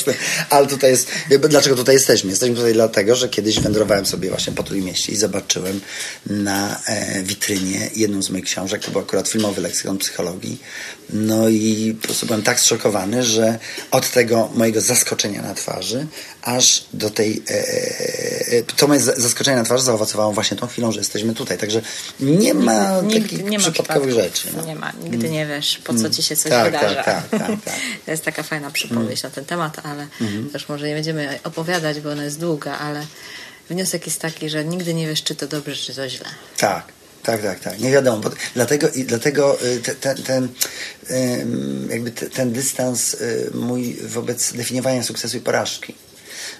[0.50, 1.08] Ale tutaj jest,
[1.48, 2.30] dlaczego tutaj jesteśmy?
[2.30, 5.80] Jesteśmy tutaj dlatego, że kiedyś wędrowałem sobie właśnie po Trójmieście i zobaczyłem
[6.26, 10.58] na e, witrynie jedną z moich książek, to był akurat filmowy leksykon psychologii,
[11.12, 13.58] no i po prostu byłem tak zszokowany, że
[13.90, 16.06] od tego mojego zaskoczenia na twarzy,
[16.42, 17.42] aż do tej.
[17.50, 21.58] E, e, e to moje zaskoczenie na twarzy zaowocowało właśnie tą chwilą, że jesteśmy tutaj.
[21.58, 21.82] Także
[22.20, 24.48] nie ma nigdy, takich nie ma przypadkowych rzeczy.
[24.56, 24.66] No.
[24.66, 27.02] Nie ma, nigdy nie wiesz, po co ci się coś tak, wydarza.
[27.02, 27.74] Tak, tak, tak, tak.
[28.04, 30.50] To jest taka fajna przypowieść na ten temat, ale mm.
[30.50, 33.06] też może nie będziemy opowiadać, bo ona jest długa, ale
[33.70, 36.26] wniosek jest taki, że nigdy nie wiesz, czy to dobrze, czy to źle.
[36.56, 36.99] Tak.
[37.22, 37.80] Tak, tak, tak.
[37.80, 38.18] Nie wiadomo.
[38.18, 40.48] Bo dlatego i dlatego y, ten, ten, ten,
[41.90, 45.94] jakby ten dystans y, mój wobec definiowania sukcesu i porażki.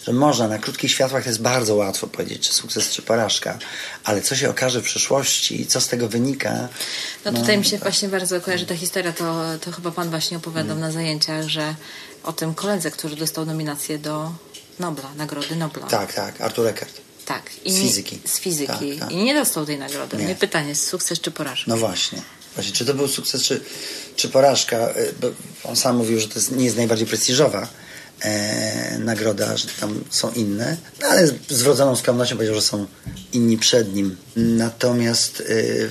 [0.07, 3.59] Że można na krótkich światłach to jest bardzo łatwo powiedzieć, czy sukces, czy porażka,
[4.05, 6.69] ale co się okaże w przyszłości, co z tego wynika.
[7.25, 7.83] No tutaj no, mi się tak.
[7.83, 10.81] właśnie bardzo kojarzy ta historia, to, to chyba pan właśnie opowiadał hmm.
[10.81, 11.75] na zajęciach, że
[12.23, 14.33] o tym koledze, który dostał nominację do
[14.79, 15.87] Nobla, Nagrody Nobla.
[15.87, 17.10] Tak, tak, Artur Eckert.
[17.31, 17.51] Tak.
[17.65, 18.19] I z fizyki.
[18.25, 18.91] Z fizyki.
[18.99, 19.13] Tak, tak.
[19.13, 20.17] I nie dostał tej nagrody.
[20.17, 20.29] Nie.
[20.29, 21.71] No pytanie, sukces czy porażka?
[21.71, 22.23] No właśnie.
[22.55, 23.61] Właśnie, czy to był sukces, czy,
[24.17, 24.91] czy porażka?
[24.91, 25.31] Y, bo
[25.65, 27.69] on sam mówił, że to jest, nie jest najbardziej prestiżowa
[28.21, 32.87] e, nagroda, że tam są inne, no ale z, wrodzoną skromnością powiedział, że są
[33.33, 34.17] inni przed nim.
[34.37, 35.91] Natomiast y,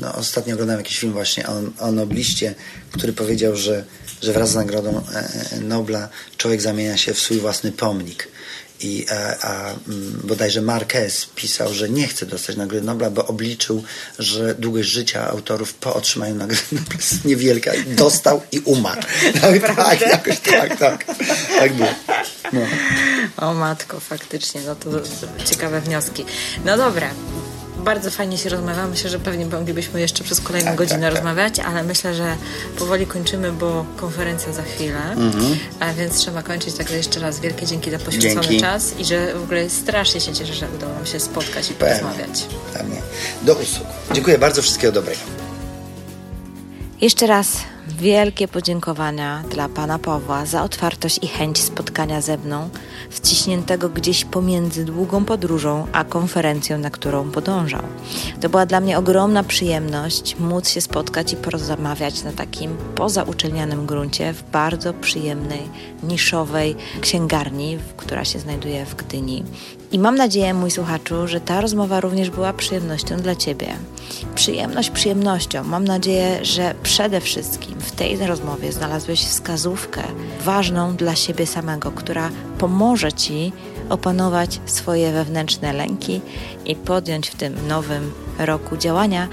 [0.00, 2.54] no, ostatnio oglądałem jakiś film właśnie o, o Nobliście,
[2.92, 3.84] który powiedział, że,
[4.22, 8.28] że wraz z nagrodą e, Nobla człowiek zamienia się w swój własny pomnik.
[8.80, 13.84] I, a, a mm, bodajże Marquez pisał, że nie chce dostać Nagrody Nobla, bo obliczył,
[14.18, 17.72] że długość życia autorów po otrzymaniu Nagrody Nobla jest niewielka.
[17.86, 19.02] Dostał i umarł.
[19.40, 21.04] Tak, tak, jakoś tak, tak.
[21.58, 21.88] Tak było.
[22.52, 22.60] No.
[23.36, 24.90] O matko, faktycznie, no to
[25.44, 26.24] ciekawe wnioski.
[26.64, 27.10] No dobra,
[27.80, 28.86] bardzo fajnie się rozmawia.
[28.86, 31.14] Myślę, że pewnie moglibyśmy jeszcze przez kolejną tak, godzinę tak, tak.
[31.14, 31.66] rozmawiać, tak.
[31.66, 32.36] ale myślę, że
[32.78, 35.56] powoli kończymy, bo konferencja za chwilę, mhm.
[35.80, 36.74] a więc trzeba kończyć.
[36.74, 38.60] Także jeszcze raz wielkie dzięki za poświęcony dzięki.
[38.60, 42.46] czas i że w ogóle strasznie się cieszę, że udało nam się spotkać i porozmawiać.
[42.74, 43.02] Pewnie.
[43.42, 43.86] Do usług.
[44.12, 44.62] Dziękuję bardzo.
[44.62, 45.20] Wszystkiego dobrego.
[47.00, 47.56] Jeszcze raz
[48.00, 52.68] wielkie podziękowania dla pana Pawła za otwartość i chęć spotkania ze mną,
[53.10, 57.82] wciśniętego gdzieś pomiędzy długą podróżą a konferencją, na którą podążał.
[58.40, 64.32] To była dla mnie ogromna przyjemność móc się spotkać i porozmawiać na takim pozauczelnianym gruncie
[64.32, 65.62] w bardzo przyjemnej,
[66.02, 69.44] niszowej księgarni, która się znajduje w Gdyni.
[69.92, 73.66] I mam nadzieję, mój słuchaczu, że ta rozmowa również była przyjemnością dla Ciebie.
[74.34, 75.64] Przyjemność przyjemnością.
[75.64, 80.02] Mam nadzieję, że przede wszystkim w tej rozmowie znalazłeś wskazówkę
[80.44, 83.52] ważną dla siebie samego, która pomoże Ci
[83.88, 86.20] opanować swoje wewnętrzne lęki
[86.64, 89.28] i podjąć w tym nowym roku działania,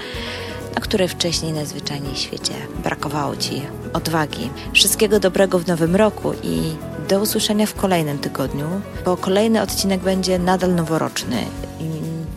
[0.74, 4.50] na które wcześniej najzwyczajniej w świecie brakowało Ci odwagi.
[4.72, 6.60] Wszystkiego dobrego w nowym roku i
[7.08, 8.66] do usłyszenia w kolejnym tygodniu,
[9.04, 11.44] bo kolejny odcinek będzie nadal noworoczny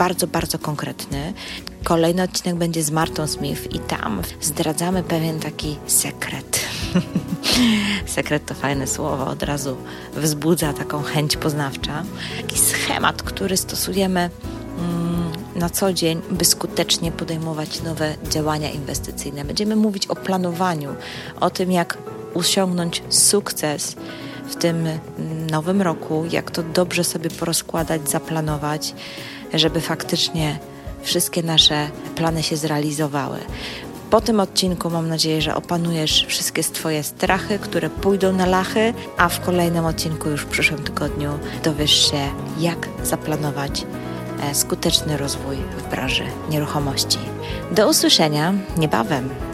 [0.01, 1.33] bardzo, bardzo konkretny.
[1.83, 6.59] Kolejny odcinek będzie z Martą Smith i tam zdradzamy pewien taki sekret.
[8.15, 9.77] sekret to fajne słowo, od razu
[10.15, 12.03] wzbudza taką chęć poznawcza.
[12.37, 14.29] Taki schemat, który stosujemy
[14.77, 19.45] mm, na co dzień, by skutecznie podejmować nowe działania inwestycyjne.
[19.45, 20.95] Będziemy mówić o planowaniu,
[21.39, 21.97] o tym, jak
[22.33, 23.95] osiągnąć sukces
[24.49, 24.87] w tym
[25.51, 28.93] nowym roku, jak to dobrze sobie porozkładać, zaplanować,
[29.53, 30.59] żeby faktycznie
[31.03, 33.37] wszystkie nasze plany się zrealizowały.
[34.09, 39.29] Po tym odcinku mam nadzieję, że opanujesz wszystkie Twoje strachy, które pójdą na lachy, a
[39.29, 42.29] w kolejnym odcinku już w przyszłym tygodniu dowiesz się,
[42.59, 43.85] jak zaplanować
[44.43, 47.17] e, skuteczny rozwój w branży nieruchomości.
[47.71, 49.50] Do usłyszenia niebawem.